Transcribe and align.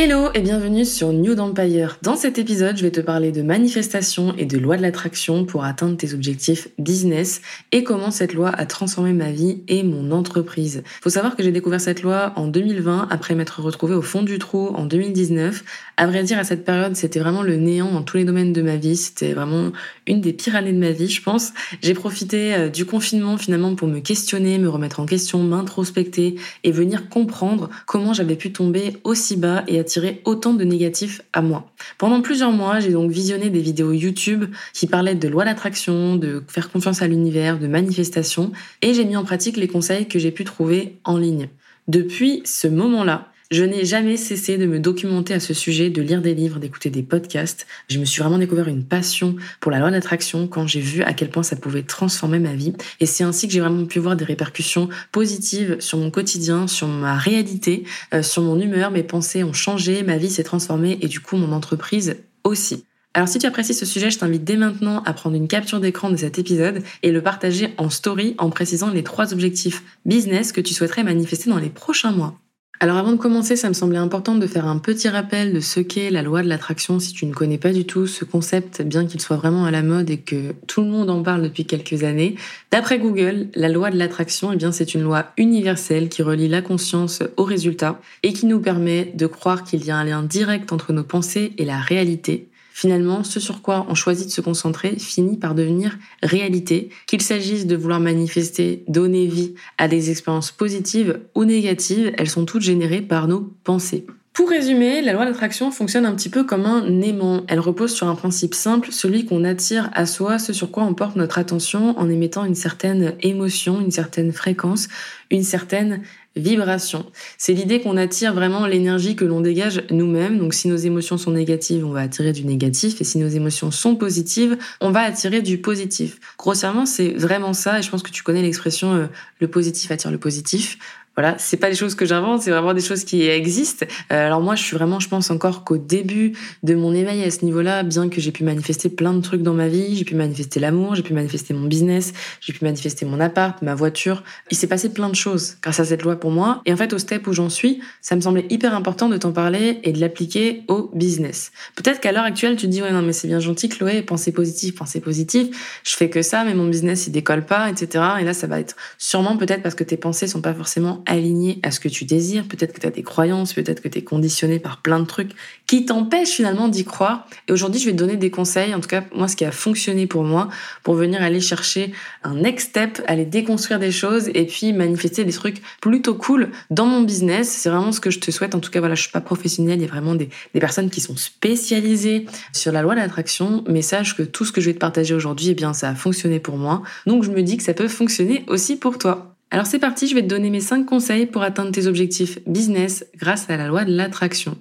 Hello 0.00 0.28
et 0.32 0.42
bienvenue 0.42 0.84
sur 0.84 1.12
New 1.12 1.36
Empire. 1.40 1.98
Dans 2.02 2.14
cet 2.14 2.38
épisode, 2.38 2.76
je 2.76 2.84
vais 2.84 2.92
te 2.92 3.00
parler 3.00 3.32
de 3.32 3.42
manifestation 3.42 4.32
et 4.38 4.44
de 4.44 4.56
loi 4.56 4.76
de 4.76 4.82
l'attraction 4.82 5.44
pour 5.44 5.64
atteindre 5.64 5.96
tes 5.96 6.14
objectifs 6.14 6.68
business 6.78 7.42
et 7.72 7.82
comment 7.82 8.12
cette 8.12 8.32
loi 8.32 8.48
a 8.48 8.64
transformé 8.64 9.12
ma 9.12 9.32
vie 9.32 9.60
et 9.66 9.82
mon 9.82 10.12
entreprise. 10.12 10.84
Faut 11.02 11.10
savoir 11.10 11.34
que 11.34 11.42
j'ai 11.42 11.50
découvert 11.50 11.80
cette 11.80 12.04
loi 12.04 12.32
en 12.36 12.46
2020 12.46 13.08
après 13.10 13.34
m'être 13.34 13.60
retrouvée 13.60 13.96
au 13.96 14.00
fond 14.00 14.22
du 14.22 14.38
trou 14.38 14.68
en 14.68 14.84
2019. 14.84 15.64
À 15.96 16.06
vrai 16.06 16.22
dire, 16.22 16.38
à 16.38 16.44
cette 16.44 16.64
période, 16.64 16.94
c'était 16.94 17.18
vraiment 17.18 17.42
le 17.42 17.56
néant 17.56 17.90
dans 17.90 18.02
tous 18.02 18.18
les 18.18 18.24
domaines 18.24 18.52
de 18.52 18.62
ma 18.62 18.76
vie. 18.76 18.94
C'était 18.94 19.32
vraiment 19.32 19.72
une 20.06 20.20
des 20.20 20.32
pires 20.32 20.54
années 20.54 20.72
de 20.72 20.78
ma 20.78 20.92
vie, 20.92 21.08
je 21.08 21.20
pense. 21.24 21.52
J'ai 21.82 21.94
profité 21.94 22.54
euh, 22.54 22.68
du 22.68 22.84
confinement 22.84 23.36
finalement 23.36 23.74
pour 23.74 23.88
me 23.88 23.98
questionner, 23.98 24.58
me 24.58 24.68
remettre 24.68 25.00
en 25.00 25.06
question, 25.06 25.42
m'introspecter 25.42 26.36
et 26.62 26.70
venir 26.70 27.08
comprendre 27.08 27.68
comment 27.86 28.12
j'avais 28.12 28.36
pu 28.36 28.52
tomber 28.52 28.92
aussi 29.02 29.36
bas 29.36 29.64
et 29.66 29.80
attirer 29.88 30.20
autant 30.26 30.52
de 30.52 30.64
négatifs 30.64 31.22
à 31.32 31.40
moi. 31.40 31.72
Pendant 31.96 32.20
plusieurs 32.20 32.52
mois, 32.52 32.78
j'ai 32.78 32.90
donc 32.90 33.10
visionné 33.10 33.48
des 33.48 33.60
vidéos 33.60 33.92
YouTube 33.92 34.44
qui 34.74 34.86
parlaient 34.86 35.14
de 35.14 35.28
loi 35.28 35.46
d'attraction, 35.46 36.16
de 36.16 36.44
faire 36.46 36.70
confiance 36.70 37.00
à 37.00 37.08
l'univers, 37.08 37.58
de 37.58 37.66
manifestation, 37.66 38.52
et 38.82 38.92
j'ai 38.92 39.06
mis 39.06 39.16
en 39.16 39.24
pratique 39.24 39.56
les 39.56 39.66
conseils 39.66 40.06
que 40.06 40.18
j'ai 40.18 40.30
pu 40.30 40.44
trouver 40.44 40.98
en 41.04 41.16
ligne. 41.16 41.48
Depuis 41.88 42.42
ce 42.44 42.68
moment-là, 42.68 43.28
je 43.50 43.64
n'ai 43.64 43.86
jamais 43.86 44.18
cessé 44.18 44.58
de 44.58 44.66
me 44.66 44.78
documenter 44.78 45.32
à 45.32 45.40
ce 45.40 45.54
sujet, 45.54 45.88
de 45.88 46.02
lire 46.02 46.20
des 46.20 46.34
livres, 46.34 46.58
d'écouter 46.58 46.90
des 46.90 47.02
podcasts. 47.02 47.66
Je 47.88 47.98
me 47.98 48.04
suis 48.04 48.20
vraiment 48.20 48.36
découvert 48.36 48.68
une 48.68 48.84
passion 48.84 49.36
pour 49.60 49.72
la 49.72 49.78
loi 49.78 49.90
d'attraction 49.90 50.46
quand 50.46 50.66
j'ai 50.66 50.80
vu 50.80 51.02
à 51.02 51.14
quel 51.14 51.30
point 51.30 51.42
ça 51.42 51.56
pouvait 51.56 51.82
transformer 51.82 52.40
ma 52.40 52.52
vie. 52.52 52.74
Et 53.00 53.06
c'est 53.06 53.24
ainsi 53.24 53.46
que 53.46 53.54
j'ai 53.54 53.60
vraiment 53.60 53.86
pu 53.86 54.00
voir 54.00 54.16
des 54.16 54.26
répercussions 54.26 54.90
positives 55.12 55.76
sur 55.80 55.96
mon 55.96 56.10
quotidien, 56.10 56.66
sur 56.66 56.88
ma 56.88 57.16
réalité, 57.16 57.84
euh, 58.12 58.22
sur 58.22 58.42
mon 58.42 58.60
humeur. 58.60 58.90
Mes 58.90 59.02
pensées 59.02 59.42
ont 59.44 59.54
changé, 59.54 60.02
ma 60.02 60.18
vie 60.18 60.30
s'est 60.30 60.44
transformée 60.44 60.98
et 61.00 61.08
du 61.08 61.20
coup 61.20 61.38
mon 61.38 61.52
entreprise 61.52 62.16
aussi. 62.44 62.84
Alors 63.14 63.28
si 63.28 63.38
tu 63.38 63.46
apprécies 63.46 63.72
ce 63.72 63.86
sujet, 63.86 64.10
je 64.10 64.18
t'invite 64.18 64.44
dès 64.44 64.56
maintenant 64.56 65.02
à 65.04 65.14
prendre 65.14 65.36
une 65.36 65.48
capture 65.48 65.80
d'écran 65.80 66.10
de 66.10 66.16
cet 66.16 66.38
épisode 66.38 66.82
et 67.02 67.10
le 67.10 67.22
partager 67.22 67.72
en 67.78 67.88
story 67.88 68.34
en 68.36 68.50
précisant 68.50 68.90
les 68.90 69.02
trois 69.02 69.32
objectifs 69.32 69.82
business 70.04 70.52
que 70.52 70.60
tu 70.60 70.74
souhaiterais 70.74 71.02
manifester 71.02 71.48
dans 71.48 71.58
les 71.58 71.70
prochains 71.70 72.12
mois. 72.12 72.38
Alors 72.80 72.96
avant 72.96 73.10
de 73.10 73.16
commencer, 73.16 73.56
ça 73.56 73.68
me 73.68 73.74
semblait 73.74 73.98
important 73.98 74.36
de 74.36 74.46
faire 74.46 74.66
un 74.66 74.78
petit 74.78 75.08
rappel 75.08 75.52
de 75.52 75.58
ce 75.58 75.80
qu'est 75.80 76.10
la 76.10 76.22
loi 76.22 76.42
de 76.42 76.48
l'attraction 76.48 77.00
si 77.00 77.12
tu 77.12 77.26
ne 77.26 77.32
connais 77.32 77.58
pas 77.58 77.72
du 77.72 77.84
tout 77.84 78.06
ce 78.06 78.24
concept, 78.24 78.82
bien 78.82 79.04
qu'il 79.06 79.20
soit 79.20 79.36
vraiment 79.36 79.64
à 79.64 79.72
la 79.72 79.82
mode 79.82 80.10
et 80.10 80.18
que 80.18 80.54
tout 80.68 80.82
le 80.82 80.86
monde 80.86 81.10
en 81.10 81.24
parle 81.24 81.42
depuis 81.42 81.64
quelques 81.64 82.04
années. 82.04 82.36
D'après 82.70 83.00
Google, 83.00 83.48
la 83.56 83.68
loi 83.68 83.90
de 83.90 83.96
l'attraction, 83.96 84.52
eh 84.52 84.56
bien 84.56 84.70
c'est 84.70 84.94
une 84.94 85.02
loi 85.02 85.26
universelle 85.36 86.08
qui 86.08 86.22
relie 86.22 86.46
la 86.46 86.62
conscience 86.62 87.24
au 87.36 87.42
résultat 87.42 88.00
et 88.22 88.32
qui 88.32 88.46
nous 88.46 88.60
permet 88.60 89.12
de 89.12 89.26
croire 89.26 89.64
qu'il 89.64 89.84
y 89.84 89.90
a 89.90 89.96
un 89.96 90.04
lien 90.04 90.22
direct 90.22 90.72
entre 90.72 90.92
nos 90.92 91.04
pensées 91.04 91.54
et 91.58 91.64
la 91.64 91.78
réalité 91.78 92.48
Finalement, 92.80 93.24
ce 93.24 93.40
sur 93.40 93.60
quoi 93.60 93.86
on 93.88 93.96
choisit 93.96 94.28
de 94.28 94.30
se 94.30 94.40
concentrer 94.40 94.94
finit 95.00 95.36
par 95.36 95.56
devenir 95.56 95.98
réalité, 96.22 96.90
qu'il 97.08 97.20
s'agisse 97.20 97.66
de 97.66 97.74
vouloir 97.74 97.98
manifester, 97.98 98.84
donner 98.86 99.26
vie 99.26 99.54
à 99.78 99.88
des 99.88 100.12
expériences 100.12 100.52
positives 100.52 101.18
ou 101.34 101.44
négatives, 101.44 102.12
elles 102.16 102.30
sont 102.30 102.44
toutes 102.44 102.62
générées 102.62 103.02
par 103.02 103.26
nos 103.26 103.52
pensées. 103.64 104.06
Pour 104.38 104.50
résumer, 104.50 105.02
la 105.02 105.14
loi 105.14 105.24
d'attraction 105.24 105.72
fonctionne 105.72 106.06
un 106.06 106.14
petit 106.14 106.28
peu 106.28 106.44
comme 106.44 106.64
un 106.64 107.00
aimant. 107.00 107.42
Elle 107.48 107.58
repose 107.58 107.92
sur 107.92 108.06
un 108.06 108.14
principe 108.14 108.54
simple, 108.54 108.90
celui 108.92 109.24
qu'on 109.24 109.42
attire 109.42 109.90
à 109.94 110.06
soi 110.06 110.38
ce 110.38 110.52
sur 110.52 110.70
quoi 110.70 110.84
on 110.84 110.94
porte 110.94 111.16
notre 111.16 111.38
attention 111.38 111.98
en 111.98 112.08
émettant 112.08 112.44
une 112.44 112.54
certaine 112.54 113.14
émotion, 113.20 113.80
une 113.80 113.90
certaine 113.90 114.32
fréquence, 114.32 114.86
une 115.32 115.42
certaine 115.42 116.02
vibration. 116.36 117.04
C'est 117.36 117.52
l'idée 117.52 117.80
qu'on 117.80 117.96
attire 117.96 118.32
vraiment 118.32 118.66
l'énergie 118.66 119.16
que 119.16 119.24
l'on 119.24 119.40
dégage 119.40 119.82
nous-mêmes. 119.90 120.38
Donc 120.38 120.54
si 120.54 120.68
nos 120.68 120.76
émotions 120.76 121.18
sont 121.18 121.32
négatives, 121.32 121.84
on 121.84 121.90
va 121.90 122.02
attirer 122.02 122.30
du 122.30 122.44
négatif. 122.44 123.00
Et 123.00 123.04
si 123.04 123.18
nos 123.18 123.26
émotions 123.26 123.72
sont 123.72 123.96
positives, 123.96 124.56
on 124.80 124.92
va 124.92 125.00
attirer 125.00 125.42
du 125.42 125.58
positif. 125.58 126.20
Grossièrement, 126.38 126.86
c'est 126.86 127.08
vraiment 127.08 127.54
ça. 127.54 127.80
Et 127.80 127.82
je 127.82 127.90
pense 127.90 128.04
que 128.04 128.12
tu 128.12 128.22
connais 128.22 128.42
l'expression 128.42 128.94
euh, 128.94 129.06
le 129.40 129.48
positif 129.48 129.90
attire 129.90 130.12
le 130.12 130.18
positif. 130.18 130.78
Voilà, 131.18 131.34
c'est 131.36 131.56
pas 131.56 131.68
des 131.68 131.74
choses 131.74 131.96
que 131.96 132.06
j'invente, 132.06 132.42
c'est 132.42 132.52
vraiment 132.52 132.74
des 132.74 132.80
choses 132.80 133.02
qui 133.02 133.26
existent. 133.26 133.84
Euh, 134.12 134.26
alors 134.26 134.40
moi, 134.40 134.54
je 134.54 134.62
suis 134.62 134.76
vraiment, 134.76 135.00
je 135.00 135.08
pense 135.08 135.32
encore 135.32 135.64
qu'au 135.64 135.76
début 135.76 136.30
de 136.62 136.76
mon 136.76 136.94
éveil 136.94 137.24
à 137.24 137.30
ce 137.32 137.44
niveau-là, 137.44 137.82
bien 137.82 138.08
que 138.08 138.20
j'ai 138.20 138.30
pu 138.30 138.44
manifester 138.44 138.88
plein 138.88 139.12
de 139.12 139.20
trucs 139.20 139.42
dans 139.42 139.52
ma 139.52 139.66
vie, 139.66 139.96
j'ai 139.96 140.04
pu 140.04 140.14
manifester 140.14 140.60
l'amour, 140.60 140.94
j'ai 140.94 141.02
pu 141.02 141.14
manifester 141.14 141.54
mon 141.54 141.66
business, 141.66 142.12
j'ai 142.40 142.52
pu 142.52 142.64
manifester 142.64 143.04
mon 143.04 143.18
appart, 143.18 143.60
ma 143.62 143.74
voiture. 143.74 144.22
Il 144.52 144.56
s'est 144.56 144.68
passé 144.68 144.90
plein 144.90 145.08
de 145.08 145.16
choses 145.16 145.56
grâce 145.60 145.80
à 145.80 145.84
cette 145.84 146.04
loi 146.04 146.14
pour 146.14 146.30
moi. 146.30 146.62
Et 146.66 146.72
en 146.72 146.76
fait, 146.76 146.92
au 146.92 146.98
step 146.98 147.26
où 147.26 147.32
j'en 147.32 147.48
suis, 147.48 147.80
ça 148.00 148.14
me 148.14 148.20
semblait 148.20 148.46
hyper 148.48 148.72
important 148.72 149.08
de 149.08 149.16
t'en 149.16 149.32
parler 149.32 149.80
et 149.82 149.90
de 149.90 149.98
l'appliquer 149.98 150.62
au 150.68 150.88
business. 150.94 151.50
Peut-être 151.74 151.98
qu'à 151.98 152.12
l'heure 152.12 152.22
actuelle, 152.22 152.54
tu 152.54 152.66
te 152.66 152.70
dis 152.70 152.80
ouais 152.80 152.92
non 152.92 153.02
mais 153.02 153.12
c'est 153.12 153.26
bien 153.26 153.40
gentil, 153.40 153.68
Chloé, 153.68 154.02
pensée 154.02 154.30
positive, 154.30 154.74
pensée 154.74 155.00
positive. 155.00 155.48
Je 155.82 155.96
fais 155.96 156.10
que 156.10 156.22
ça, 156.22 156.44
mais 156.44 156.54
mon 156.54 156.68
business 156.68 157.08
il 157.08 157.10
décolle 157.10 157.44
pas, 157.44 157.68
etc. 157.68 158.04
Et 158.20 158.24
là, 158.24 158.34
ça 158.34 158.46
va 158.46 158.60
être 158.60 158.76
sûrement 158.98 159.36
peut-être 159.36 159.64
parce 159.64 159.74
que 159.74 159.82
tes 159.82 159.96
pensées 159.96 160.28
sont 160.28 160.42
pas 160.42 160.54
forcément 160.54 161.02
aligné 161.08 161.58
à 161.62 161.70
ce 161.70 161.80
que 161.80 161.88
tu 161.88 162.04
désires, 162.04 162.44
peut-être 162.44 162.72
que 162.72 162.80
tu 162.80 162.86
as 162.86 162.90
des 162.90 163.02
croyances, 163.02 163.54
peut-être 163.54 163.80
que 163.80 163.88
tu 163.88 163.98
es 163.98 164.02
conditionné 164.02 164.58
par 164.58 164.82
plein 164.82 165.00
de 165.00 165.06
trucs 165.06 165.32
qui 165.66 165.84
t'empêchent 165.84 166.30
finalement 166.30 166.68
d'y 166.68 166.84
croire. 166.84 167.26
Et 167.48 167.52
aujourd'hui, 167.52 167.80
je 167.80 167.86
vais 167.86 167.92
te 167.92 167.96
donner 167.96 168.16
des 168.16 168.30
conseils, 168.30 168.74
en 168.74 168.80
tout 168.80 168.88
cas 168.88 169.04
moi 169.14 169.26
ce 169.26 169.36
qui 169.36 169.44
a 169.44 169.50
fonctionné 169.50 170.06
pour 170.06 170.22
moi, 170.22 170.48
pour 170.82 170.94
venir 170.94 171.22
aller 171.22 171.40
chercher 171.40 171.92
un 172.22 172.34
next 172.34 172.70
step, 172.70 173.02
aller 173.06 173.24
déconstruire 173.24 173.78
des 173.78 173.90
choses 173.90 174.28
et 174.34 174.46
puis 174.46 174.72
manifester 174.72 175.24
des 175.24 175.32
trucs 175.32 175.62
plutôt 175.80 176.14
cool 176.14 176.50
dans 176.70 176.86
mon 176.86 177.02
business. 177.02 177.48
C'est 177.48 177.70
vraiment 177.70 177.92
ce 177.92 178.00
que 178.00 178.10
je 178.10 178.20
te 178.20 178.30
souhaite. 178.30 178.54
En 178.54 178.60
tout 178.60 178.70
cas, 178.70 178.80
voilà, 178.80 178.94
je 178.94 179.02
suis 179.02 179.12
pas 179.12 179.20
professionnelle, 179.20 179.78
il 179.78 179.82
y 179.82 179.88
a 179.88 179.90
vraiment 179.90 180.14
des, 180.14 180.28
personnes 180.60 180.90
qui 180.90 181.00
sont 181.00 181.16
spécialisées 181.16 182.26
sur 182.52 182.72
la 182.72 182.82
loi 182.82 182.94
de 182.94 183.00
l'attraction, 183.00 183.64
mais 183.68 183.80
sache 183.80 184.16
que 184.16 184.22
tout 184.22 184.44
ce 184.44 184.52
que 184.52 184.60
je 184.60 184.66
vais 184.66 184.74
te 184.74 184.78
partager 184.78 185.14
aujourd'hui, 185.14 185.50
eh 185.50 185.54
bien 185.54 185.72
ça 185.72 185.88
a 185.88 185.94
fonctionné 185.94 186.40
pour 186.40 186.56
moi. 186.56 186.82
Donc 187.06 187.22
je 187.24 187.30
me 187.30 187.42
dis 187.42 187.56
que 187.56 187.62
ça 187.62 187.74
peut 187.74 187.88
fonctionner 187.88 188.44
aussi 188.48 188.76
pour 188.76 188.98
toi. 188.98 189.37
Alors 189.50 189.66
c'est 189.66 189.78
parti, 189.78 190.06
je 190.06 190.14
vais 190.14 190.22
te 190.22 190.26
donner 190.26 190.50
mes 190.50 190.60
5 190.60 190.84
conseils 190.84 191.24
pour 191.24 191.42
atteindre 191.42 191.70
tes 191.70 191.86
objectifs 191.86 192.38
business 192.46 193.06
grâce 193.16 193.48
à 193.48 193.56
la 193.56 193.66
loi 193.66 193.84
de 193.84 193.94
l'attraction. 193.94 194.58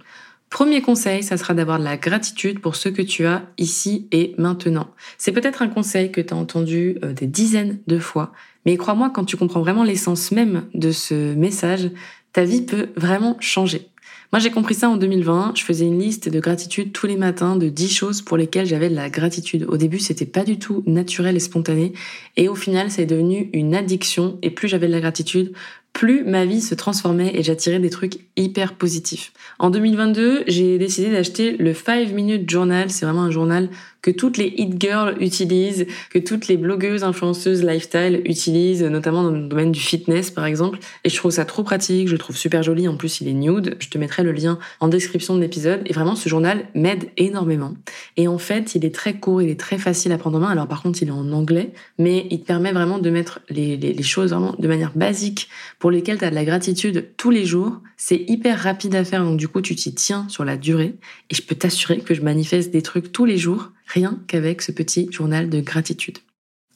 Premier 0.49 0.81
conseil, 0.81 1.23
ça 1.23 1.35
sera 1.35 1.53
d'avoir 1.53 1.77
de 1.77 1.83
la 1.83 1.97
gratitude 1.97 2.61
pour 2.61 2.77
ce 2.77 2.87
que 2.87 3.01
tu 3.01 3.25
as 3.25 3.43
ici 3.57 4.07
et 4.13 4.33
maintenant. 4.37 4.91
C'est 5.17 5.33
peut-être 5.33 5.61
un 5.61 5.67
conseil 5.67 6.09
que 6.09 6.21
tu 6.21 6.33
as 6.33 6.37
entendu 6.37 6.97
euh, 7.03 7.11
des 7.11 7.27
dizaines 7.27 7.79
de 7.87 7.99
fois, 7.99 8.31
mais 8.65 8.77
crois-moi, 8.77 9.09
quand 9.09 9.25
tu 9.25 9.35
comprends 9.35 9.59
vraiment 9.59 9.83
l'essence 9.83 10.31
même 10.31 10.63
de 10.73 10.91
ce 10.91 11.35
message, 11.35 11.91
ta 12.31 12.45
vie 12.45 12.61
peut 12.61 12.87
vraiment 12.95 13.35
changer. 13.41 13.89
Moi, 14.33 14.39
j'ai 14.41 14.51
compris 14.51 14.75
ça 14.75 14.89
en 14.89 14.97
2020. 14.97 15.53
Je 15.55 15.63
faisais 15.63 15.85
une 15.85 15.99
liste 15.99 16.27
de 16.27 16.39
gratitude 16.41 16.91
tous 16.91 17.07
les 17.07 17.15
matins 17.15 17.55
de 17.55 17.69
10 17.69 17.89
choses 17.89 18.21
pour 18.21 18.35
lesquelles 18.35 18.65
j'avais 18.65 18.89
de 18.89 18.95
la 18.95 19.09
gratitude. 19.09 19.65
Au 19.69 19.77
début, 19.77 19.99
c'était 19.99 20.25
pas 20.25 20.43
du 20.43 20.59
tout 20.59 20.83
naturel 20.85 21.37
et 21.37 21.39
spontané. 21.39 21.93
Et 22.35 22.49
au 22.49 22.55
final, 22.55 22.91
ça 22.91 23.01
est 23.01 23.05
devenu 23.05 23.49
une 23.53 23.73
addiction. 23.73 24.37
Et 24.41 24.49
plus 24.49 24.67
j'avais 24.67 24.87
de 24.87 24.91
la 24.91 24.99
gratitude, 24.99 25.53
plus 25.93 26.25
ma 26.25 26.45
vie 26.45 26.61
se 26.61 26.75
transformait 26.75 27.31
et 27.33 27.41
j'attirais 27.41 27.79
des 27.79 27.89
trucs 27.89 28.19
hyper 28.35 28.73
positifs. 28.73 29.31
En 29.59 29.69
2022, 29.69 30.43
j'ai 30.45 30.77
décidé 30.77 31.09
d'acheter 31.09 31.57
le 31.57 31.73
5 31.73 32.11
Minute 32.11 32.49
Journal. 32.49 32.91
C'est 32.91 33.05
vraiment 33.05 33.23
un 33.23 33.31
journal 33.31 33.69
que 34.01 34.11
toutes 34.11 34.37
les 34.37 34.53
hit 34.57 34.79
girls 34.79 35.15
utilisent, 35.21 35.85
que 36.11 36.19
toutes 36.19 36.47
les 36.47 36.57
blogueuses, 36.57 37.03
influenceuses, 37.03 37.63
lifestyle 37.63 38.21
utilisent, 38.25 38.83
notamment 38.83 39.23
dans 39.23 39.31
le 39.31 39.47
domaine 39.47 39.71
du 39.71 39.79
fitness 39.79 40.31
par 40.31 40.45
exemple. 40.45 40.79
Et 41.03 41.09
je 41.09 41.15
trouve 41.15 41.31
ça 41.31 41.45
trop 41.45 41.63
pratique, 41.63 42.07
je 42.07 42.13
le 42.13 42.17
trouve 42.17 42.37
super 42.37 42.63
joli. 42.63 42.87
En 42.87 42.95
plus, 42.95 43.21
il 43.21 43.27
est 43.27 43.33
nude. 43.33 43.75
Je 43.79 43.89
te 43.89 43.97
mettrai 43.97 44.23
le 44.23 44.31
lien 44.31 44.59
en 44.79 44.87
description 44.87 45.35
de 45.35 45.41
l'épisode. 45.41 45.81
Et 45.85 45.93
vraiment, 45.93 46.15
ce 46.15 46.29
journal 46.29 46.65
m'aide 46.75 47.09
énormément. 47.17 47.73
Et 48.15 48.27
en 48.27 48.37
fait, 48.37 48.75
il 48.75 48.85
est 48.85 48.93
très 48.93 49.19
court, 49.19 49.41
il 49.41 49.49
est 49.49 49.59
très 49.59 49.77
facile 49.77 50.11
à 50.11 50.17
prendre 50.17 50.37
en 50.37 50.41
main. 50.41 50.49
Alors 50.49 50.67
par 50.67 50.81
contre, 50.81 51.01
il 51.01 51.09
est 51.09 51.11
en 51.11 51.31
anglais, 51.31 51.73
mais 51.97 52.27
il 52.29 52.41
te 52.41 52.45
permet 52.45 52.71
vraiment 52.71 52.99
de 52.99 53.09
mettre 53.09 53.39
les, 53.49 54.01
choses 54.03 54.31
vraiment 54.31 54.55
de 54.57 54.67
manière 54.67 54.91
basique 54.95 55.49
pour 55.79 55.91
lesquelles 55.91 56.19
tu 56.19 56.25
as 56.25 56.29
de 56.29 56.35
la 56.35 56.45
gratitude 56.45 57.09
tous 57.17 57.31
les 57.31 57.45
jours. 57.45 57.81
C'est 57.97 58.23
hyper 58.27 58.59
rapide 58.59 58.95
à 58.95 59.03
faire, 59.03 59.23
donc 59.23 59.37
du 59.37 59.47
coup, 59.47 59.61
tu 59.61 59.75
t'y 59.75 59.93
tiens 59.93 60.25
sur 60.29 60.45
la 60.45 60.55
durée. 60.55 60.95
Et 61.29 61.35
je 61.35 61.41
peux 61.41 61.55
t'assurer 61.55 61.99
que 61.99 62.13
je 62.13 62.21
manifeste 62.21 62.71
des 62.71 62.81
trucs 62.81 63.11
tous 63.11 63.25
les 63.25 63.37
jours 63.37 63.71
rien 63.87 64.21
qu'avec 64.27 64.61
ce 64.61 64.71
petit 64.71 65.07
journal 65.11 65.49
de 65.49 65.59
gratitude. 65.61 66.19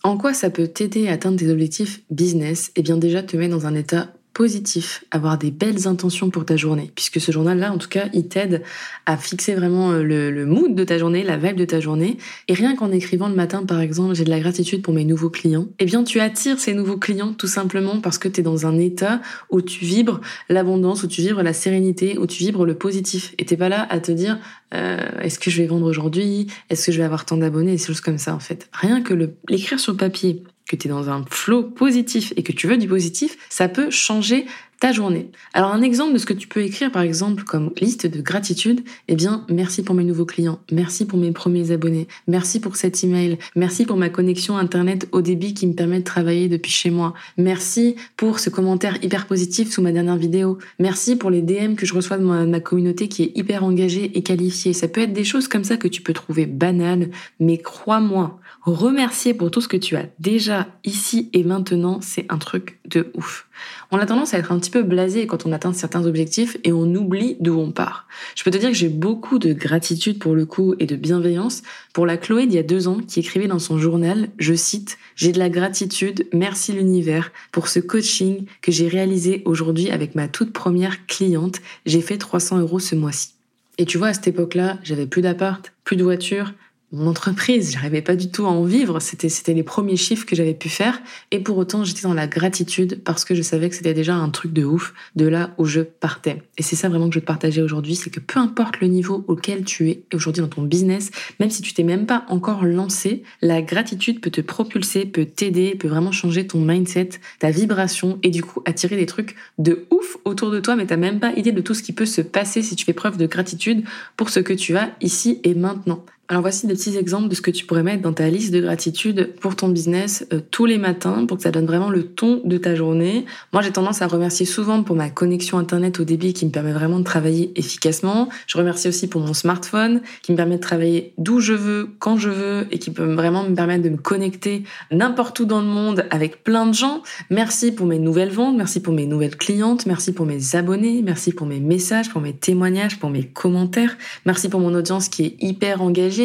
En 0.04 0.18
quoi 0.18 0.34
ça 0.34 0.50
peut 0.50 0.68
t'aider 0.68 1.08
à 1.08 1.14
atteindre 1.14 1.38
tes 1.38 1.50
objectifs 1.50 2.02
business? 2.10 2.72
Eh 2.76 2.82
bien 2.82 2.98
déjà 2.98 3.22
te 3.22 3.38
mettre 3.38 3.56
dans 3.56 3.68
un 3.68 3.76
état 3.76 4.14
positif, 4.34 5.04
avoir 5.12 5.38
des 5.38 5.52
belles 5.52 5.88
intentions 5.88 6.30
pour 6.30 6.46
ta 6.46 6.56
journée, 6.56 6.92
puisque 6.96 7.20
ce 7.20 7.32
journal-là, 7.32 7.74
en 7.74 7.78
tout 7.78 7.90
cas, 7.90 8.06
il 8.14 8.28
t'aide 8.28 8.64
à 9.06 9.18
fixer 9.18 9.56
vraiment 9.56 9.92
euh, 9.92 10.04
le, 10.04 10.46
mood 10.46 10.74
de 10.74 10.84
ta 10.84 10.98
journée, 10.98 11.24
la 11.24 11.38
vibe 11.38 11.58
de 11.58 11.66
ta 11.66 11.80
journée. 11.80 12.18
Et 12.48 12.54
rien 12.54 12.76
qu'en 12.76 12.92
écrivant 12.92 13.28
le 13.28 13.36
matin, 13.36 13.66
par 13.66 13.82
exemple, 13.82 14.16
j'ai 14.16 14.24
de 14.24 14.30
la 14.30 14.40
gratitude 14.40 14.82
pour 14.82 14.94
mes 14.94 15.06
nouveaux 15.06 15.30
clients, 15.30 15.68
eh 15.80 15.86
bien, 15.86 16.04
tu 16.04 16.20
attires 16.20 16.60
ces 16.60 16.74
nouveaux 16.74 16.98
clients 16.98 17.34
tout 17.34 17.48
simplement 17.48 18.00
parce 18.00 18.18
que 18.18 18.28
tu 18.28 18.40
es 18.40 18.44
dans 18.44 18.66
un 18.66 18.78
état 18.78 19.22
où 19.50 19.62
tu 19.62 19.84
vibres 19.84 20.22
l'abondance, 20.50 21.04
où 21.04 21.08
tu 21.08 21.22
vibres 21.22 21.44
la 21.44 21.54
sérénité, 21.54 22.18
où 22.18 22.26
tu 22.26 22.44
vibres 22.44 22.66
le 22.66 22.76
positif. 22.76 23.34
Et 23.38 23.46
t'es 23.46 23.58
pas 23.58 23.70
là 23.70 23.86
à 23.90 24.00
te 24.00 24.12
dire, 24.12 24.40
euh, 24.74 24.98
est-ce 25.22 25.40
que 25.40 25.52
je 25.52 25.62
vais 25.62 25.68
vendre 25.68 25.86
aujourd'hui? 25.86 26.48
Est-ce 26.70 26.88
que 26.88 26.92
je 26.92 26.98
vais 26.98 27.04
avoir 27.04 27.26
tant 27.26 27.38
d'abonnés? 27.38 27.74
Des 27.74 27.78
choses 27.78 28.02
comme 28.02 28.18
ça, 28.18 28.34
en 28.34 28.40
fait. 28.40 28.70
Rien 28.72 29.02
que 29.02 29.14
l'écrire 29.50 29.80
sur 29.80 29.98
papier, 29.98 30.44
que 30.72 30.78
tu 30.78 30.88
es 30.88 30.92
dans 30.92 31.10
un 31.10 31.26
flow 31.30 31.64
positif 31.64 32.32
et 32.38 32.44
que 32.44 32.54
tu 32.54 32.68
veux 32.68 32.78
du 32.78 32.88
positif, 32.88 33.38
ça 33.50 33.68
peut 33.68 33.90
changer 33.90 34.46
ta 34.82 34.92
journée. 34.92 35.30
Alors 35.54 35.72
un 35.74 35.84
exemple 35.84 36.14
de 36.14 36.18
ce 36.18 36.26
que 36.26 36.34
tu 36.34 36.48
peux 36.48 36.64
écrire 36.64 36.92
par 36.92 37.04
exemple 37.04 37.44
comme 37.44 37.72
liste 37.80 38.08
de 38.08 38.20
gratitude, 38.20 38.82
eh 39.08 39.16
bien 39.16 39.46
merci 39.48 39.84
pour 39.84 39.94
mes 39.94 40.04
nouveaux 40.04 40.26
clients, 40.26 40.60
merci 40.72 41.06
pour 41.06 41.20
mes 41.20 41.32
premiers 41.32 41.70
abonnés, 41.70 42.08
merci 42.28 42.60
pour 42.60 42.76
cet 42.76 43.04
email, 43.04 43.38
merci 43.56 43.86
pour 43.86 43.96
ma 43.96 44.10
connexion 44.10 44.58
internet 44.58 45.08
au 45.12 45.22
débit 45.22 45.54
qui 45.54 45.68
me 45.68 45.74
permet 45.74 46.00
de 46.00 46.04
travailler 46.04 46.50
depuis 46.50 46.72
chez 46.72 46.90
moi, 46.90 47.14
merci 47.38 47.96
pour 48.18 48.40
ce 48.40 48.50
commentaire 48.50 48.98
hyper 49.04 49.28
positif 49.28 49.72
sous 49.72 49.84
ma 49.84 49.92
dernière 49.92 50.18
vidéo, 50.18 50.58
merci 50.80 51.16
pour 51.16 51.30
les 51.30 51.44
DM 51.44 51.76
que 51.76 51.86
je 51.86 51.94
reçois 51.94 52.18
de 52.18 52.24
ma, 52.24 52.60
communauté 52.60 53.08
qui 53.08 53.22
est 53.22 53.38
hyper 53.38 53.64
engagée 53.64 54.18
et 54.18 54.24
qualifiée. 54.24 54.74
Ça 54.74 54.88
peut 54.88 55.02
être 55.02 55.14
des 55.14 55.24
choses 55.24 55.48
comme 55.48 55.64
ça 55.64 55.78
que 55.78 55.88
tu 55.88 56.02
peux 56.02 56.14
trouver 56.14 56.48
banales, 56.48 57.12
mais 57.40 57.60
crois-moi, 57.60 58.40
remercier 58.62 59.34
pour 59.34 59.50
tout 59.50 59.62
ce 59.62 59.68
que 59.68 59.78
tu 59.78 59.96
as 59.96 60.08
déjà 60.20 60.68
ici 60.84 61.30
et 61.34 61.44
maintenant, 61.44 62.00
c'est 62.02 62.26
un 62.30 62.38
truc 62.38 62.80
de 62.88 63.12
ouf. 63.16 63.48
On 63.90 63.98
a 63.98 64.06
tendance 64.06 64.34
à 64.34 64.38
être 64.38 64.52
un 64.52 64.60
petit 64.60 64.70
peu 64.70 64.84
blasé 64.84 65.26
quand 65.26 65.46
on 65.46 65.52
atteint 65.52 65.74
certains 65.74 66.06
objectifs 66.06 66.58
et 66.64 66.72
on 66.72 66.94
oublie 66.94 67.38
d'où 67.40 67.60
on 67.60 67.72
part. 67.72 68.08
Je 68.36 68.44
peux 68.44 68.52
te 68.52 68.58
dire 68.58 68.70
que 68.70 68.76
j'ai 68.76 68.90
beaucoup 68.90 69.40
de 69.40 69.54
gratitude 69.54 70.20
pour 70.20 70.36
le 70.36 70.46
coup 70.46 70.76
et 70.80 70.86
de 70.86 70.96
bienveillance 70.96 71.64
pour 71.94 72.06
la 72.06 72.18
Chloé 72.18 72.46
d'il 72.46 72.56
y 72.56 72.60
a 72.60 72.64
deux 72.64 72.88
ans 72.88 73.00
qui 73.00 73.20
écrivait 73.20 73.48
dans 73.48 73.60
son 73.60 73.78
journal, 73.78 74.30
je 74.38 74.54
cite, 74.54 74.98
J'ai 75.16 75.32
de 75.32 75.40
la 75.40 75.50
gratitude, 75.50 76.28
merci 76.32 76.74
l'univers, 76.74 77.32
pour 77.52 77.68
ce 77.68 77.80
coaching 77.80 78.46
que 78.62 78.72
j'ai 78.72 78.88
réalisé 78.88 79.42
aujourd'hui 79.46 79.90
avec 79.90 80.16
ma 80.16 80.28
toute 80.28 80.54
première 80.54 81.06
cliente. 81.08 81.60
J'ai 81.86 82.02
fait 82.02 82.18
300 82.18 82.60
euros 82.60 82.80
ce 82.80 82.96
mois-ci. 82.96 83.34
Et 83.78 83.86
tu 83.86 83.98
vois, 83.98 84.08
à 84.08 84.14
cette 84.14 84.28
époque-là, 84.28 84.78
j'avais 84.84 85.08
plus 85.08 85.22
d'appart, 85.22 85.74
plus 85.84 85.96
de 85.96 86.04
voiture, 86.04 86.54
mon 86.92 87.08
entreprise, 87.08 87.72
j'arrivais 87.72 88.02
pas 88.02 88.18
du 88.18 88.30
tout 88.30 88.46
à 88.46 88.50
en 88.50 88.66
vivre, 88.66 89.00
c'était 89.00 89.30
c'était 89.30 89.54
les 89.54 89.64
premiers 89.64 89.96
chiffres 89.96 90.26
que 90.26 90.36
j'avais 90.36 90.54
pu 90.54 90.68
faire 90.68 91.02
et 91.32 91.40
pour 91.40 91.58
autant 91.58 91.86
j'étais 91.86 92.02
dans 92.02 92.14
la 92.14 92.28
gratitude 92.28 93.02
parce 93.04 93.24
que 93.24 93.34
je 93.34 93.42
savais 93.42 93.70
que 93.70 93.76
c'était 93.76 93.94
déjà 93.94 94.16
un 94.16 94.30
truc 94.30 94.52
de 94.52 94.66
ouf 94.66 94.94
de 95.16 95.26
là 95.26 95.54
où 95.58 95.66
je 95.66 95.82
partais. 95.82 96.44
Et 96.58 96.64
c'est 96.64 96.76
ça 96.76 96.90
vraiment 96.90 97.08
que 97.08 97.16
je 97.16 97.20
veux 97.20 97.26
te 97.26 97.62
aujourd'hui, 97.62 97.96
c'est 97.96 98.10
que 98.10 98.20
peu 98.20 98.40
importe 98.40 98.82
le 98.82 98.88
niveau 98.88 99.24
auquel 99.30 99.64
tu 99.64 99.90
es 99.90 100.04
aujourd'hui 100.14 100.42
dans 100.42 100.50
ton 100.50 100.64
business, 100.64 101.12
même 101.40 101.50
si 101.50 101.62
tu 101.62 101.74
t'es 101.74 101.84
même 101.84 102.06
pas 102.06 102.26
encore 102.28 102.66
lancé, 102.66 103.24
la 103.42 103.62
gratitude 103.62 104.20
peut 104.20 104.30
te 104.30 104.42
propulser, 104.42 105.06
peut 105.06 105.26
t'aider, 105.26 105.76
peut 105.76 105.88
vraiment 105.88 106.12
changer 106.12 106.46
ton 106.46 106.60
mindset, 106.60 107.12
ta 107.40 107.52
vibration 107.52 108.20
et 108.22 108.32
du 108.32 108.44
coup 108.44 108.62
attirer 108.66 108.98
des 108.98 109.06
trucs 109.06 109.36
de 109.60 109.86
ouf 109.92 110.18
autour 110.26 110.52
de 110.52 110.60
toi 110.60 110.76
mais 110.76 110.86
t'as 110.86 110.98
même 110.98 111.20
pas 111.20 111.32
idée 111.34 111.54
de 111.54 111.62
tout 111.62 111.74
ce 111.74 111.84
qui 111.84 111.94
peut 111.94 112.06
se 112.06 112.22
passer 112.22 112.62
si 112.62 112.76
tu 112.76 112.84
fais 112.84 112.94
preuve 112.94 113.16
de 113.16 113.28
gratitude 113.28 113.86
pour 114.18 114.30
ce 114.30 114.42
que 114.42 114.54
tu 114.54 114.76
as 114.76 114.92
ici 115.00 115.40
et 115.44 115.54
maintenant. 115.54 116.04
Alors 116.32 116.44
voici 116.44 116.66
des 116.66 116.76
petits 116.76 116.96
exemples 116.96 117.28
de 117.28 117.36
ce 117.36 117.42
que 117.42 117.52
tu 117.52 117.66
pourrais 117.66 117.84
mettre 117.84 118.04
dans 118.04 118.14
ta 118.14 118.30
liste 118.30 118.54
de 118.54 118.62
gratitude 118.62 119.34
pour 119.42 119.58
ton 119.58 119.68
business 119.68 120.26
euh, 120.32 120.40
tous 120.50 120.66
les 120.66 120.78
matins 120.78 121.26
pour 121.26 121.36
que 121.36 121.44
ça 121.44 121.52
donne 121.52 121.66
vraiment 121.66 121.90
le 121.90 122.04
ton 122.04 122.40
de 122.46 122.58
ta 122.58 122.74
journée. 122.74 123.26
Moi 123.52 123.62
j'ai 123.62 123.72
tendance 123.74 124.02
à 124.02 124.08
remercier 124.08 124.46
souvent 124.46 124.82
pour 124.82 124.96
ma 124.96 125.10
connexion 125.10 125.58
internet 125.58 126.00
au 126.00 126.06
débit 126.06 126.32
qui 126.32 126.46
me 126.46 126.52
permet 126.52 126.72
vraiment 126.72 127.00
de 127.00 127.04
travailler 127.04 127.52
efficacement. 127.58 128.30
Je 128.48 128.58
remercie 128.58 128.88
aussi 128.88 129.08
pour 129.08 129.20
mon 129.20 129.34
smartphone 129.34 130.00
qui 130.22 130.32
me 130.32 130.38
permet 130.38 130.56
de 130.56 130.62
travailler 130.62 131.14
d'où 131.18 131.42
je 131.42 131.52
veux, 131.52 131.90
quand 132.00 132.16
je 132.16 132.30
veux 132.30 132.66
et 132.72 132.80
qui 132.80 132.92
peut 132.92 133.14
vraiment 133.14 133.44
me 133.44 133.54
permettre 133.54 133.84
de 133.84 133.90
me 133.90 133.98
connecter 133.98 134.64
n'importe 134.90 135.38
où 135.42 135.46
dans 135.46 135.60
le 135.60 135.68
monde 135.68 136.06
avec 136.12 136.46
plein 136.46 136.66
de 136.66 136.74
gens. 136.74 137.04
Merci 137.30 137.74
pour 137.74 137.88
mes 137.88 138.00
nouvelles 138.00 138.32
ventes, 138.32 138.56
merci 138.56 138.80
pour 138.80 138.94
mes 138.94 139.06
nouvelles 139.06 139.36
clientes, 139.36 139.86
merci 139.86 140.14
pour 140.14 140.26
mes 140.26 140.56
abonnés, 140.56 141.02
merci 141.04 141.34
pour 141.34 141.46
mes 141.46 141.60
messages, 141.60 142.10
pour 142.10 142.22
mes 142.22 142.32
témoignages, 142.32 143.00
pour 143.00 143.10
mes 143.10 143.24
commentaires. 143.26 143.98
Merci 144.26 144.48
pour 144.48 144.62
mon 144.62 144.74
audience 144.74 145.10
qui 145.10 145.26
est 145.26 145.36
hyper 145.42 145.82
engagée 145.82 146.21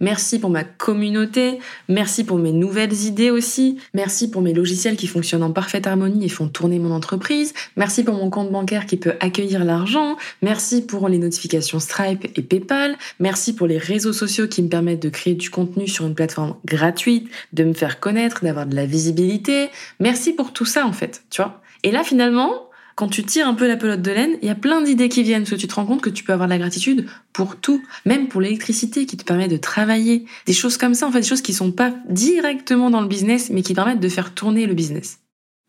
Merci 0.00 0.38
pour 0.38 0.50
ma 0.50 0.64
communauté. 0.64 1.58
Merci 1.88 2.24
pour 2.24 2.38
mes 2.38 2.52
nouvelles 2.52 3.04
idées 3.04 3.30
aussi. 3.30 3.78
Merci 3.94 4.30
pour 4.30 4.42
mes 4.42 4.54
logiciels 4.54 4.96
qui 4.96 5.06
fonctionnent 5.06 5.42
en 5.42 5.52
parfaite 5.52 5.86
harmonie 5.86 6.24
et 6.24 6.28
font 6.28 6.48
tourner 6.48 6.78
mon 6.78 6.92
entreprise. 6.92 7.52
Merci 7.76 8.04
pour 8.04 8.14
mon 8.14 8.30
compte 8.30 8.50
bancaire 8.50 8.86
qui 8.86 8.96
peut 8.96 9.14
accueillir 9.20 9.64
l'argent. 9.64 10.16
Merci 10.42 10.82
pour 10.82 11.08
les 11.08 11.18
notifications 11.18 11.80
Stripe 11.80 12.26
et 12.36 12.42
PayPal. 12.42 12.96
Merci 13.18 13.54
pour 13.54 13.66
les 13.66 13.78
réseaux 13.78 14.12
sociaux 14.12 14.48
qui 14.48 14.62
me 14.62 14.68
permettent 14.68 15.02
de 15.02 15.08
créer 15.08 15.34
du 15.34 15.50
contenu 15.50 15.88
sur 15.88 16.06
une 16.06 16.14
plateforme 16.14 16.56
gratuite, 16.64 17.28
de 17.52 17.64
me 17.64 17.72
faire 17.72 18.00
connaître, 18.00 18.44
d'avoir 18.44 18.66
de 18.66 18.76
la 18.76 18.86
visibilité. 18.86 19.68
Merci 19.98 20.32
pour 20.32 20.52
tout 20.52 20.64
ça 20.64 20.86
en 20.86 20.92
fait, 20.92 21.22
tu 21.30 21.42
vois. 21.42 21.60
Et 21.82 21.90
là 21.90 22.04
finalement, 22.04 22.69
quand 23.00 23.08
tu 23.08 23.24
tires 23.24 23.48
un 23.48 23.54
peu 23.54 23.66
la 23.66 23.78
pelote 23.78 24.02
de 24.02 24.10
laine, 24.10 24.36
il 24.42 24.48
y 24.48 24.50
a 24.50 24.54
plein 24.54 24.82
d'idées 24.82 25.08
qui 25.08 25.22
viennent, 25.22 25.44
parce 25.44 25.52
que 25.52 25.56
tu 25.56 25.66
te 25.66 25.74
rends 25.74 25.86
compte 25.86 26.02
que 26.02 26.10
tu 26.10 26.22
peux 26.22 26.34
avoir 26.34 26.46
de 26.46 26.52
la 26.52 26.58
gratitude 26.58 27.06
pour 27.32 27.56
tout, 27.56 27.82
même 28.04 28.28
pour 28.28 28.42
l'électricité 28.42 29.06
qui 29.06 29.16
te 29.16 29.24
permet 29.24 29.48
de 29.48 29.56
travailler, 29.56 30.26
des 30.44 30.52
choses 30.52 30.76
comme 30.76 30.92
ça, 30.92 31.06
en 31.06 31.10
fait, 31.10 31.20
des 31.20 31.26
choses 31.26 31.40
qui 31.40 31.54
sont 31.54 31.72
pas 31.72 31.94
directement 32.10 32.90
dans 32.90 33.00
le 33.00 33.08
business, 33.08 33.48
mais 33.48 33.62
qui 33.62 33.72
permettent 33.72 34.00
de 34.00 34.08
faire 34.10 34.34
tourner 34.34 34.66
le 34.66 34.74
business. 34.74 35.18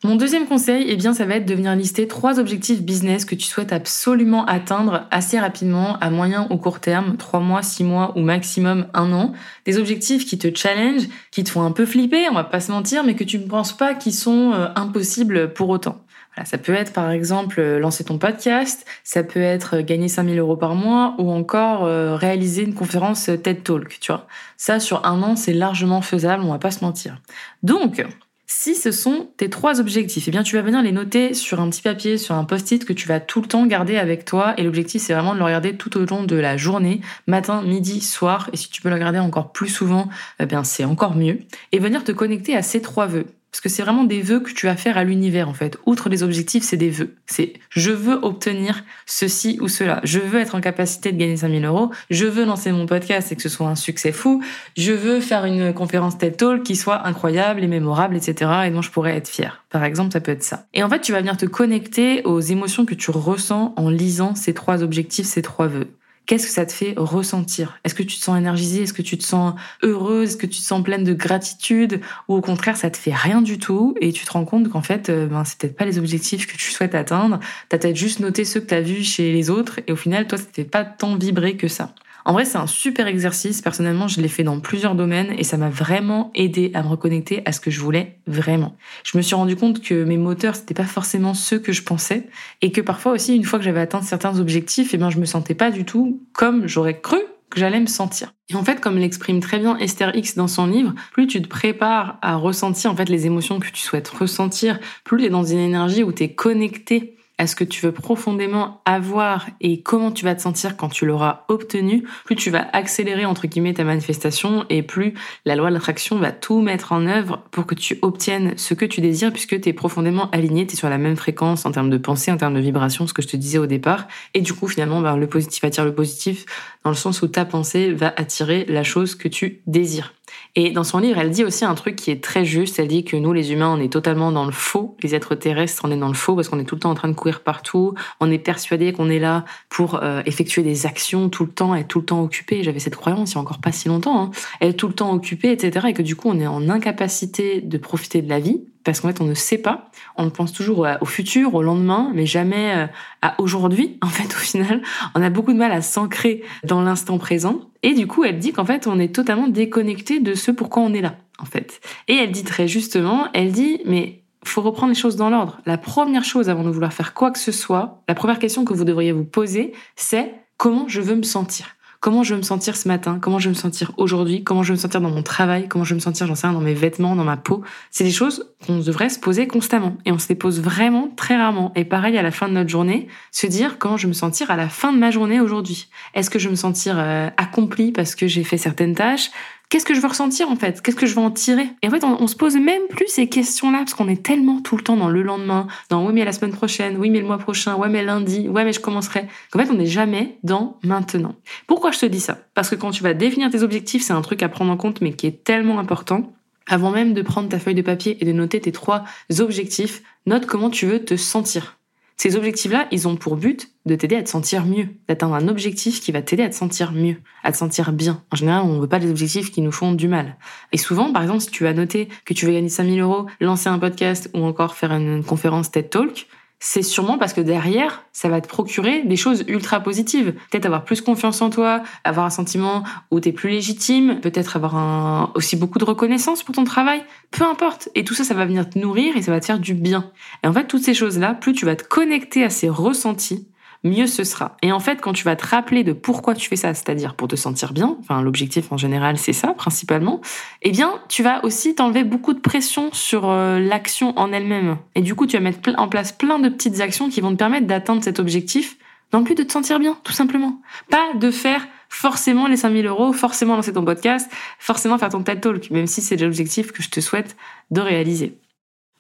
Mon 0.04 0.18
deuxième 0.18 0.46
conseil, 0.46 0.88
eh 0.90 0.98
bien, 0.98 1.14
ça 1.14 1.26
va 1.26 1.36
être 1.36 1.46
de 1.46 1.54
venir 1.54 1.74
lister 1.74 2.06
trois 2.06 2.38
objectifs 2.38 2.82
business 2.82 3.24
que 3.24 3.36
tu 3.36 3.46
souhaites 3.46 3.72
absolument 3.72 4.44
atteindre 4.46 5.08
assez 5.10 5.40
rapidement, 5.40 5.98
à 6.00 6.10
moyen 6.10 6.48
ou 6.50 6.58
court 6.58 6.82
terme, 6.82 7.16
trois 7.16 7.40
mois, 7.40 7.62
six 7.62 7.86
mois 7.86 8.12
ou 8.18 8.20
maximum 8.20 8.88
un 8.94 9.14
an. 9.14 9.32
Des 9.64 9.78
objectifs 9.78 10.26
qui 10.26 10.38
te 10.38 10.54
challenge, 10.54 11.04
qui 11.32 11.46
te 11.46 11.50
font 11.50 11.62
un 11.62 11.72
peu 11.72 11.86
flipper, 11.86 12.28
on 12.30 12.34
va 12.34 12.44
pas 12.44 12.60
se 12.60 12.74
mentir, 12.74 13.06
mais 13.06 13.16
que 13.16 13.24
tu 13.24 13.40
ne 13.40 13.48
penses 13.48 13.72
pas 13.72 13.94
qu'ils 13.94 14.16
sont 14.16 14.52
euh, 14.54 14.68
impossibles 14.76 15.54
pour 15.54 15.70
autant 15.70 16.04
ça 16.46 16.58
peut 16.58 16.74
être 16.74 16.94
par 16.94 17.12
exemple 17.12 17.60
euh, 17.60 17.80
lancer 17.80 18.04
ton 18.04 18.18
podcast, 18.18 18.86
ça 19.04 19.24
peut 19.24 19.42
être 19.42 19.78
euh, 19.78 19.82
gagner 19.82 20.08
5000 20.08 20.40
euros 20.40 20.58
par 20.58 20.76
mois 20.76 21.16
ou 21.18 21.32
encore 21.32 21.86
euh, 21.86 22.16
réaliser 22.16 22.64
une 22.64 22.74
conférence 22.74 23.30
TED 23.44 23.64
Talk, 23.64 24.00
tu 24.00 24.12
vois. 24.12 24.28
Ça, 24.58 24.80
sur 24.80 25.06
un 25.06 25.22
an, 25.24 25.36
c'est 25.36 25.54
largement 25.54 26.02
faisable, 26.02 26.44
on 26.44 26.52
va 26.52 26.60
pas 26.60 26.72
se 26.72 26.84
mentir. 26.84 27.22
Donc, 27.64 28.06
si 28.54 28.76
ce 28.76 28.92
sont 28.92 29.30
tes 29.38 29.50
trois 29.50 29.80
objectifs, 29.80 30.28
eh 30.28 30.32
bien 30.32 30.44
tu 30.44 30.56
vas 30.56 30.62
venir 30.62 30.82
les 30.82 30.92
noter 30.92 31.34
sur 31.34 31.62
un 31.62 31.70
petit 31.70 31.82
papier, 31.82 32.18
sur 32.18 32.36
un 32.36 32.44
post-it 32.44 32.84
que 32.84 32.92
tu 32.94 33.08
vas 33.08 33.22
tout 33.22 33.42
le 33.42 33.48
temps 33.48 33.66
garder 33.66 33.98
avec 33.98 34.26
toi. 34.26 34.54
Et 34.58 34.64
l'objectif, 34.64 35.02
c'est 35.02 35.14
vraiment 35.14 35.34
de 35.34 35.40
le 35.40 35.46
regarder 35.46 35.78
tout 35.78 35.98
au 35.98 36.06
long 36.06 36.24
de 36.24 36.36
la 36.36 36.58
journée, 36.58 37.00
matin, 37.28 37.62
midi, 37.62 38.02
soir. 38.02 38.50
Et 38.52 38.58
si 38.58 38.70
tu 38.70 38.82
peux 38.82 38.90
le 38.90 38.96
regarder 38.96 39.20
encore 39.20 39.54
plus 39.54 39.70
souvent, 39.70 40.10
eh 40.40 40.46
bien 40.46 40.66
c'est 40.66 40.84
encore 40.84 41.16
mieux. 41.16 41.40
Et 41.72 41.80
venir 41.80 42.04
te 42.04 42.12
connecter 42.12 42.56
à 42.56 42.62
ces 42.62 42.82
trois 42.82 43.08
vœux. 43.08 43.26
Parce 43.52 43.60
que 43.60 43.68
c'est 43.68 43.84
vraiment 43.84 44.06
des 44.06 44.22
vœux 44.22 44.40
que 44.40 44.52
tu 44.52 44.68
vas 44.68 44.78
faire 44.78 44.98
à 44.98 45.04
l'univers, 45.04 45.50
en 45.50 45.54
fait. 45.54 45.78
Outre 45.86 46.08
les 46.08 46.24
objectifs, 46.24 46.64
c'est 46.64 46.78
des 46.78 46.90
vœux. 46.90 47.16
C'est 47.26 47.54
je 47.70 47.92
veux 47.92 48.18
obtenir 48.22 48.86
ceci 49.06 49.58
ou 49.60 49.68
cela. 49.68 50.00
Je 50.06 50.20
veux 50.20 50.40
être 50.40 50.56
en 50.56 50.62
capacité 50.62 51.12
de 51.12 51.18
gagner 51.18 51.36
5000 51.36 51.66
euros. 51.66 51.92
Je 52.10 52.26
veux 52.26 52.46
lancer 52.46 52.72
mon 52.72 52.86
podcast 52.86 53.32
et 53.32 53.36
que 53.36 53.42
ce 53.42 53.50
soit 53.50 53.68
un 53.68 53.76
succès 53.76 54.14
fou. 54.14 54.42
Je 54.78 54.94
veux 54.94 55.20
faire 55.20 55.44
une 55.44 55.74
conférence 55.74 56.18
TED 56.18 56.38
Talk 56.38 56.64
qui 56.64 56.78
soit 56.78 57.06
incroyable 57.06 57.62
et 57.62 57.68
mémorable, 57.68 58.16
etc. 58.16 58.52
et 58.68 58.72
dont 58.72 58.82
je 58.82 58.90
pourrais 58.90 59.18
être 59.18 59.28
fier. 59.28 59.66
Par 59.70 59.84
exemple, 59.84 60.14
ça 60.14 60.22
peut 60.22 60.32
être 60.32 60.44
ça. 60.44 60.68
Et 60.74 60.82
en 60.82 60.90
fait, 60.90 61.02
tu 61.02 61.12
vas 61.12 61.20
venir 61.20 61.36
te 61.36 61.46
connecter 61.46 62.24
aux 62.24 62.40
émotions 62.40 62.86
que 62.86 62.96
tu 62.96 63.12
ressens 63.12 63.74
en 63.76 63.90
lisant 63.90 64.34
ces 64.34 64.54
trois 64.54 64.82
objectifs, 64.82 65.26
ces 65.26 65.42
trois 65.42 65.68
vœux. 65.68 65.90
Qu'est-ce 66.32 66.48
que 66.48 66.54
ça 66.54 66.66
te 66.66 66.72
fait 66.72 66.94
ressentir? 66.96 67.78
Est-ce 67.84 67.94
que 67.94 68.04
tu 68.04 68.18
te 68.18 68.24
sens 68.24 68.38
énergisée? 68.38 68.84
Est-ce 68.84 68.94
que 68.94 69.02
tu 69.02 69.18
te 69.18 69.24
sens 69.26 69.54
heureuse? 69.84 70.30
Est-ce 70.30 70.38
que 70.38 70.46
tu 70.46 70.60
te 70.60 70.64
sens 70.64 70.82
pleine 70.82 71.04
de 71.04 71.14
gratitude? 71.14 72.00
Ou 72.30 72.36
au 72.36 72.40
contraire, 72.40 72.78
ça 72.78 72.90
te 72.90 72.96
fait 72.96 73.14
rien 73.14 73.42
du 73.42 73.60
tout 73.60 73.96
et 74.00 74.14
tu 74.14 74.24
te 74.24 74.32
rends 74.32 74.46
compte 74.46 74.70
qu'en 74.70 74.82
fait, 74.82 75.10
euh, 75.10 75.28
ben, 75.28 75.44
c'est 75.44 75.58
peut-être 75.58 75.76
pas 75.76 75.84
les 75.84 75.98
objectifs 75.98 76.48
que 76.48 76.56
tu 76.56 76.72
souhaites 76.72 76.96
atteindre. 76.96 77.42
T'as 77.68 77.80
peut-être 77.80 77.98
juste 77.98 78.22
noté 78.22 78.46
ceux 78.46 78.62
que 78.62 78.68
t'as 78.68 78.80
vus 78.80 79.04
chez 79.04 79.34
les 79.34 79.50
autres 79.50 79.82
et 79.88 79.92
au 79.92 79.98
final, 79.98 80.26
toi, 80.26 80.38
ça 80.38 80.46
te 80.46 80.54
fait 80.54 80.64
pas 80.64 80.86
tant 80.86 81.18
vibrer 81.18 81.58
que 81.58 81.68
ça. 81.68 81.94
En 82.26 82.34
vrai, 82.34 82.46
c'est 82.46 82.58
un 82.58 82.68
super 82.68 83.08
exercice. 83.08 83.62
Personnellement, 83.62 84.08
je 84.08 84.22
l'ai 84.22 84.28
fait 84.28 84.44
dans 84.44 84.60
plusieurs 84.60 84.96
domaines 84.96 85.34
et 85.38 85.44
ça 85.44 85.58
m'a 85.58 85.70
vraiment 85.70 86.32
aidé 86.36 86.72
à 86.74 86.84
me 86.84 86.88
reconnecter 86.88 87.42
à 87.46 87.52
ce 87.52 87.60
que 87.60 87.72
je 87.72 87.80
voulais 87.80 88.20
vraiment. 88.28 88.76
Je 89.04 89.18
me 89.18 89.22
suis 89.22 89.36
rendu 89.36 89.56
compte 89.56 89.82
que 89.82 90.04
mes 90.04 90.18
moteurs, 90.18 90.56
c'était 90.56 90.74
pas 90.74 90.84
forcément 90.84 91.34
ceux 91.34 91.60
que 91.60 91.72
je 91.72 91.84
pensais 91.84 92.28
et 92.62 92.72
que 92.72 92.82
parfois 92.82 93.14
aussi, 93.14 93.36
une 93.36 93.44
fois 93.44 93.60
que 93.60 93.66
j'avais 93.66 93.82
atteint 93.82 94.02
certains 94.02 94.40
objectifs, 94.40 94.94
et 94.94 94.98
eh 94.98 95.00
ben, 95.00 95.10
je 95.10 95.20
me 95.20 95.26
sentais 95.26 95.56
pas 95.56 95.72
du 95.72 95.86
tout 95.86 96.22
comme 96.34 96.68
j'aurais 96.68 97.00
cru 97.00 97.20
que 97.50 97.60
j'allais 97.60 97.80
me 97.80 97.86
sentir. 97.86 98.34
Et 98.50 98.56
en 98.56 98.64
fait, 98.64 98.80
comme 98.80 98.98
l'exprime 98.98 99.42
très 99.42 99.60
bien 99.60 99.78
Esther 99.78 100.16
X 100.16 100.36
dans 100.36 100.48
son 100.48 100.68
livre, 100.68 100.94
plus 101.12 101.28
tu 101.28 101.42
te 101.42 101.48
prépares 101.48 102.18
à 102.22 102.36
ressentir 102.36 102.92
en 102.92 102.96
fait 102.96 103.10
les 103.10 103.26
émotions 103.26 103.60
que 103.60 103.68
tu 103.68 103.82
souhaites 103.82 104.08
ressentir, 104.08 104.80
plus 105.04 105.18
tu 105.18 105.26
es 105.26 105.30
dans 105.30 105.44
une 105.44 105.60
énergie 105.60 106.04
où 106.04 106.12
tu 106.12 106.24
es 106.24 106.34
connecté 106.34 107.18
à 107.42 107.48
ce 107.48 107.56
que 107.56 107.64
tu 107.64 107.84
veux 107.84 107.92
profondément 107.92 108.82
avoir 108.86 109.48
et 109.62 109.82
comment 109.82 110.12
tu 110.12 110.26
vas 110.26 110.36
te 110.36 110.42
sentir 110.44 110.78
quand 110.78 110.90
tu 110.90 111.08
l'auras 111.08 111.44
obtenu, 111.48 112.04
plus 112.24 112.36
tu 112.36 112.52
vas 112.52 112.68
accélérer 112.72 113.26
entre 113.26 113.48
guillemets 113.48 113.74
ta 113.74 113.84
manifestation 113.84 114.64
et 114.70 114.84
plus 114.84 115.16
la 115.46 115.56
loi 115.56 115.70
de 115.70 115.74
l'attraction 115.74 116.20
va 116.20 116.32
tout 116.32 116.62
mettre 116.62 116.92
en 116.92 117.08
œuvre 117.08 117.42
pour 117.50 117.66
que 117.66 117.74
tu 117.74 117.98
obtiennes 118.04 118.54
ce 118.58 118.76
que 118.76 118.86
tu 118.86 119.02
désires 119.02 119.32
puisque 119.32 119.60
tu 119.60 119.70
es 119.70 119.74
profondément 119.74 120.30
aligné, 120.30 120.68
tu 120.68 120.74
es 120.74 120.76
sur 120.76 120.88
la 120.88 121.00
même 121.00 121.16
fréquence 121.16 121.66
en 121.66 121.72
termes 121.72 121.90
de 121.90 121.98
pensée, 121.98 122.32
en 122.32 122.38
termes 122.38 122.54
de 122.54 122.60
vibration, 122.60 123.08
ce 123.08 123.14
que 123.14 123.24
je 123.24 123.30
te 123.30 123.38
disais 123.38 123.58
au 123.58 123.66
départ. 123.66 124.08
Et 124.36 124.42
du 124.42 124.54
coup, 124.54 124.68
finalement, 124.68 125.02
ben, 125.02 125.18
le 125.18 125.26
positif 125.26 125.64
attire 125.64 125.84
le 125.84 125.96
positif 125.96 126.46
dans 126.84 126.92
le 126.92 126.96
sens 126.96 127.24
où 127.24 127.28
ta 127.28 127.46
pensée 127.46 127.92
va 127.92 128.14
attirer 128.18 128.66
la 128.70 128.84
chose 128.84 129.16
que 129.16 129.28
tu 129.28 129.62
désires. 129.66 130.14
Et 130.56 130.72
dans 130.72 130.84
son 130.84 131.00
livre, 131.00 131.20
elle 131.20 131.32
dit 131.32 131.44
aussi 131.44 131.64
un 131.64 131.76
truc 131.76 131.96
qui 131.96 132.12
est 132.12 132.24
très 132.24 132.44
juste. 132.44 132.80
Elle 132.80 132.88
dit 132.88 133.04
que 133.04 133.16
nous, 133.16 133.32
les 133.34 133.54
humains, 133.54 133.74
on 133.78 133.80
est 133.80 133.92
totalement 133.92 134.32
dans 134.32 134.46
le 134.46 134.52
faux. 134.52 134.98
Les 135.02 135.16
êtres 135.16 135.36
terrestres, 135.36 135.82
on 135.86 135.92
est 135.92 135.98
dans 135.98 136.08
le 136.08 136.14
faux 136.14 136.36
parce 136.36 136.50
qu'on 136.50 136.60
est 136.60 136.66
tout 136.66 136.76
le 136.76 136.82
temps 136.82 136.92
en 136.92 136.96
train 136.96 137.08
de 137.08 137.14
courir 137.14 137.42
partout. 137.42 137.94
On 138.20 138.30
est 138.30 138.38
persuadé 138.38 138.92
qu'on 138.92 139.10
est 139.10 139.20
là 139.20 139.46
pour 139.70 140.04
euh, 140.04 140.22
effectuer 140.26 140.64
des 140.64 140.86
actions 140.86 141.30
tout 141.30 141.46
le 141.46 141.52
temps, 141.52 141.74
être 141.76 141.88
tout 141.88 142.00
le 142.00 142.06
temps 142.06 142.22
occupé. 142.22 142.64
J'avais 142.64 142.80
cette 142.80 142.96
croyance 142.96 143.32
il 143.32 143.36
y 143.36 143.38
a 143.38 143.42
encore 143.42 143.60
pas 143.60 143.72
si 143.72 143.88
longtemps. 143.88 144.22
Hein. 144.22 144.32
Être 144.60 144.78
tout 144.78 144.88
le 144.88 144.94
temps 144.94 145.14
occupé, 145.14 145.52
etc. 145.52 145.88
Et 145.90 145.94
que 145.94 146.02
du 146.02 146.16
coup, 146.16 146.30
on 146.30 146.40
est 146.40 146.48
en 146.48 146.70
incapacité 146.70 147.62
de 147.62 147.78
profiter 147.78 148.22
de 148.22 148.30
la 148.30 148.40
vie 148.40 148.62
parce 148.84 149.00
qu'en 149.00 149.10
fait 149.10 149.22
on 149.22 149.26
ne 149.26 149.34
sait 149.34 149.58
pas. 149.58 149.90
On 150.18 150.30
pense 150.30 150.52
toujours 150.54 150.88
au 151.02 151.06
futur, 151.06 151.54
au 151.54 151.62
lendemain, 151.62 152.12
mais 152.14 152.26
jamais 152.26 152.74
euh, 152.76 152.88
à 153.22 153.40
aujourd'hui. 153.40 154.00
En 154.12 154.14
fait, 154.14 154.26
au 154.26 154.40
final, 154.40 154.82
on 155.16 155.22
a 155.22 155.30
beaucoup 155.30 155.54
de 155.54 155.58
mal 155.58 155.72
à 155.72 155.82
s'ancrer 155.82 156.44
dans 156.66 156.82
l'instant 156.82 157.18
présent. 157.18 157.71
Et 157.84 157.94
du 157.94 158.08
coup, 158.08 158.24
elle 158.24 158.40
dit 158.40 158.54
qu'en 158.54 158.66
fait, 158.66 158.88
on 158.88 159.00
est 159.00 159.14
totalement 159.14 159.48
déconnecté 159.48 160.20
de 160.20 160.36
ce 160.36 160.52
pourquoi 160.52 160.84
on 160.84 160.94
est 160.94 161.02
là, 161.02 161.16
en 161.40 161.46
fait. 161.46 161.82
Et 162.08 162.16
elle 162.16 162.32
dit 162.32 162.44
très 162.44 162.68
justement, 162.68 163.28
elle 163.34 163.52
dit, 163.52 163.82
mais 163.86 164.22
faut 164.44 164.62
reprendre 164.62 164.94
les 164.94 165.00
choses 165.00 165.16
dans 165.16 165.30
l'ordre. 165.30 165.60
La 165.66 165.78
première 165.78 166.24
chose 166.24 166.50
avant 166.50 166.64
de 166.64 166.70
vouloir 166.70 166.94
faire 166.94 167.14
quoi 167.14 167.32
que 167.32 167.40
ce 167.40 167.52
soit, 167.52 168.04
la 168.08 168.16
première 168.16 168.40
question 168.40 168.66
que 168.66 168.74
vous 168.74 168.84
devriez 168.84 169.12
vous 169.12 169.26
poser, 169.26 169.74
c'est 169.96 170.34
comment 170.58 170.88
je 170.88 171.02
veux 171.02 171.16
me 171.16 171.24
sentir 171.24 171.76
comment 172.02 172.24
je 172.24 172.34
veux 172.34 172.40
me 172.40 172.44
sentir 172.44 172.76
ce 172.76 172.88
matin, 172.88 173.20
comment 173.22 173.40
je 173.40 173.48
veux 173.48 173.54
me 173.54 173.60
sentir 173.60 173.92
aujourd'hui, 173.98 174.44
comment 174.44 174.64
je 174.64 174.70
veux 174.70 174.76
me 174.76 174.82
sentir 174.82 175.02
dans 175.02 175.12
mon 175.12 175.22
travail, 175.22 175.68
comment 175.70 175.86
je 175.86 175.92
veux 175.92 175.96
me 175.96 176.02
sentir, 176.02 176.26
j'en 176.26 176.36
sais 176.36 176.48
rien, 176.48 176.54
dans 176.54 176.62
mes 176.62 176.74
vêtements, 176.74 177.16
dans 177.16 177.24
ma 177.24 177.38
peau. 177.38 177.62
C'est 177.92 178.04
des 178.04 178.12
choses 178.12 178.52
qu'on 178.66 178.80
devrait 178.80 179.10
se 179.10 179.20
poser 179.20 179.48
constamment. 179.48 179.96
Et 180.06 180.12
on 180.12 180.18
se 180.18 180.28
les 180.28 180.36
pose 180.36 180.60
vraiment 180.62 181.12
très 181.16 181.38
rarement. 181.38 181.72
Et 181.76 181.86
pareil, 181.86 182.18
à 182.18 182.24
la 182.24 182.32
fin 182.32 182.50
de 182.50 182.54
notre 182.54 182.70
journée, 182.70 183.08
se 183.32 183.46
dire 183.46 183.78
comment 183.78 183.98
je 183.98 184.08
veux 184.08 184.10
me 184.10 184.14
sentir 184.14 184.50
à 184.50 184.58
la 184.58 184.68
fin 184.68 184.92
de 184.92 184.98
ma 184.98 185.12
journée 185.12 185.40
aujourd'hui. 185.40 185.90
Est-ce 186.16 186.32
que 186.32 186.40
je 186.40 186.46
veux 186.46 186.52
me 186.52 186.56
sentir 186.58 186.96
euh, 186.98 187.30
accompli 187.38 187.92
parce 187.92 188.16
que 188.16 188.28
j'ai 188.28 188.44
fait 188.44 188.58
certaines 188.58 188.96
tâches? 188.96 189.30
Qu'est-ce 189.72 189.86
que 189.86 189.96
je 189.96 190.02
veux 190.02 190.08
ressentir 190.08 190.52
en 190.52 190.56
fait? 190.56 190.82
Qu'est-ce 190.82 190.98
que 190.98 191.08
je 191.08 191.16
veux 191.16 191.22
en 191.22 191.32
tirer? 191.32 191.68
Et 191.82 191.88
en 191.88 191.90
fait, 191.90 192.04
on, 192.04 192.28
se 192.28 192.36
pose 192.36 192.56
même 192.58 192.84
plus 192.90 193.08
ces 193.08 193.28
questions-là 193.28 193.80
parce 193.80 193.96
qu'on 193.96 194.08
est 194.08 194.22
tellement 194.22 194.62
tout 194.62 194.78
le 194.78 194.84
temps 194.84 194.98
dans 194.98 195.10
le 195.10 195.24
lendemain, 195.24 195.68
dans 195.90 196.06
oui 196.06 196.14
mais 196.14 196.26
la 196.26 196.34
semaine 196.34 196.52
prochaine, 196.52 196.98
oui 196.98 197.10
mais 197.10 197.20
le 197.20 197.26
mois 197.26 197.40
prochain, 197.40 197.76
ouais 197.76 197.90
mais 197.90 198.04
lundi, 198.04 198.48
ouais 198.50 198.66
mais 198.66 198.74
je 198.74 198.82
commencerai. 198.82 199.28
En 199.56 199.60
fait, 199.60 199.72
on 199.72 199.76
n'est 199.76 199.88
jamais 199.88 200.38
dans 200.44 200.78
maintenant. 200.84 201.36
Pourquoi 201.66 201.92
je 201.92 202.00
te 202.00 202.06
dis 202.06 202.20
ça? 202.20 202.38
Parce 202.54 202.70
que 202.70 202.76
quand 202.76 202.92
tu 202.92 203.02
vas 203.02 203.14
définir 203.14 203.50
tes 203.50 203.64
objectifs, 203.64 204.04
c'est 204.04 204.14
un 204.14 204.22
truc 204.22 204.44
à 204.44 204.50
prendre 204.50 204.72
en 204.72 204.78
compte 204.78 205.02
mais 205.02 205.14
qui 205.14 205.26
est 205.26 205.44
tellement 205.44 205.80
important. 205.80 206.32
Avant 206.68 206.92
même 206.92 207.14
de 207.14 207.22
prendre 207.22 207.50
ta 207.50 207.58
feuille 207.58 207.76
de 207.76 207.82
papier 207.82 208.18
et 208.22 208.26
de 208.26 208.32
noter 208.34 208.60
tes 208.60 208.72
trois 208.72 209.06
objectifs, 209.40 210.04
note 210.26 210.46
comment 210.46 210.70
tu 210.70 210.86
veux 210.86 211.04
te 211.04 211.16
sentir. 211.16 211.78
Ces 212.22 212.36
objectifs-là, 212.36 212.88
ils 212.92 213.08
ont 213.08 213.16
pour 213.16 213.36
but 213.36 213.70
de 213.88 213.96
t'aider 213.96 214.16
à 214.16 214.22
te 214.22 214.30
sentir 214.30 214.68
mieux, 214.68 214.90
d'atteindre 215.08 215.34
un 215.34 215.48
objectif 215.48 216.00
qui 216.02 216.12
va 216.12 216.22
t'aider 216.22 216.44
à 216.44 216.50
te 216.50 216.54
sentir 216.54 216.92
mieux, 216.92 217.16
à 217.44 217.52
te 217.52 217.58
sentir 217.58 217.92
bien. 217.94 218.24
En 218.30 218.36
général, 218.36 218.62
on 218.64 218.76
ne 218.76 218.80
veut 218.80 218.88
pas 218.88 219.00
des 219.00 219.10
objectifs 219.10 219.52
qui 219.52 219.60
nous 219.62 219.72
font 219.72 219.94
du 219.94 220.08
mal. 220.08 220.38
Et 220.72 220.78
souvent, 220.78 221.12
par 221.12 221.24
exemple, 221.24 221.40
si 221.40 221.50
tu 221.50 221.66
as 221.66 221.74
noté 221.74 222.10
que 222.26 222.36
tu 222.36 222.46
veux 222.46 222.52
gagner 222.52 222.70
5000 222.70 223.02
euros, 223.02 223.26
lancer 223.40 223.70
un 223.70 223.80
podcast 223.80 224.30
ou 224.36 224.46
encore 224.46 224.76
faire 224.76 224.92
une 224.92 225.24
conférence 225.24 225.72
TED 225.72 225.90
Talk, 225.90 226.28
c'est 226.64 226.84
sûrement 226.84 227.18
parce 227.18 227.34
que 227.34 227.42
derrière, 227.42 228.06
ça 228.14 228.30
va 228.30 228.40
te 228.40 228.48
procurer 228.48 229.02
des 229.02 229.16
choses 229.16 229.44
ultra 229.48 229.80
positives. 229.80 230.36
Peut-être 230.52 230.68
avoir 230.68 230.86
plus 230.86 231.02
confiance 231.02 231.42
en 231.42 231.50
toi, 231.50 231.82
avoir 232.04 232.24
un 232.24 232.30
sentiment 232.30 232.84
où 233.10 233.20
t'es 233.20 233.32
plus 233.32 233.50
légitime, 233.50 234.20
peut-être 234.22 234.58
avoir 234.58 234.76
un, 234.76 235.32
aussi 235.34 235.56
beaucoup 235.56 235.80
de 235.80 235.86
reconnaissance 235.86 236.44
pour 236.44 236.54
ton 236.54 236.64
travail. 236.64 237.04
Peu 237.32 237.44
importe. 237.46 237.90
Et 237.96 238.04
tout 238.04 238.14
ça, 238.14 238.24
ça 238.24 238.36
va 238.36 238.46
venir 238.46 238.70
te 238.70 238.78
nourrir 238.78 239.18
et 239.18 239.24
ça 239.24 239.32
va 239.32 239.40
te 239.40 239.46
faire 239.48 239.58
du 239.58 239.74
bien. 239.74 240.12
Et 240.44 240.48
en 240.48 240.54
fait, 240.54 240.68
toutes 240.68 240.84
ces 240.84 240.94
choses-là, 240.94 241.34
plus 241.34 241.54
tu 241.54 241.66
vas 241.66 241.76
te 241.76 241.84
connecter 241.84 242.44
à 242.44 242.52
ces 242.52 242.70
ressentis, 242.70 243.48
mieux 243.84 244.08
ce 244.08 244.24
sera. 244.24 244.58
Et 244.62 244.72
en 244.72 244.80
fait, 244.80 245.02
quand 245.02 245.14
tu 245.14 245.24
vas 245.24 245.36
te 245.36 245.46
rappeler 245.46 245.84
de 245.84 245.94
pourquoi 245.94 246.36
tu 246.36 246.48
fais 246.48 246.56
ça, 246.56 246.74
c'est-à-dire 246.74 247.16
pour 247.16 247.28
te 247.28 247.36
sentir 247.36 247.74
bien, 247.74 247.98
enfin 248.00 248.22
l'objectif 248.22 248.72
en 248.72 248.78
général 248.78 249.18
c'est 249.18 249.34
ça 249.34 249.54
principalement, 249.54 250.22
eh 250.62 250.72
bien 250.72 250.94
tu 251.10 251.24
vas 251.24 251.44
aussi 251.44 251.76
t'enlever 251.76 252.04
beaucoup 252.04 252.34
de 252.34 252.40
pression 252.40 252.90
sur 252.92 253.30
euh, 253.30 253.60
l'action 253.60 254.18
en 254.18 254.32
elle-même. 254.32 254.78
Et 254.96 255.02
du 255.02 255.16
coup, 255.16 255.28
tu 255.28 255.38
vas 255.38 255.44
mettre 255.44 255.72
en 255.78 255.88
place 255.88 256.12
plein 256.12 256.40
de 256.40 256.50
petites 256.50 256.82
actions 256.82 257.10
qui 257.10 257.22
vont 257.22 257.32
te 257.32 257.38
permettre 257.38 257.68
d'atteindre 257.68 258.04
cet 258.04 258.20
objectif 258.20 258.78
dans 259.12 259.20
le 259.20 259.26
but 259.26 259.38
de 259.38 259.44
te 259.44 259.52
sentir 259.52 259.80
bien, 259.80 259.98
tout 260.04 260.14
simplement. 260.14 260.62
Pas 260.90 261.14
de 261.16 261.32
faire 261.32 261.68
forcément 261.90 262.48
les 262.48 262.58
5000 262.58 262.86
euros, 262.88 263.12
forcément 263.12 263.56
lancer 263.56 263.74
ton 263.74 263.84
podcast, 263.84 264.32
forcément 264.58 264.98
faire 264.98 265.10
ton 265.10 265.22
TED 265.22 265.42
Talk, 265.42 265.70
même 265.72 265.88
si 265.88 266.02
c'est 266.02 266.16
l'objectif 266.16 266.72
que 266.72 266.82
je 266.82 266.90
te 266.90 267.02
souhaite 267.02 267.36
de 267.70 267.82
réaliser. 267.82 268.38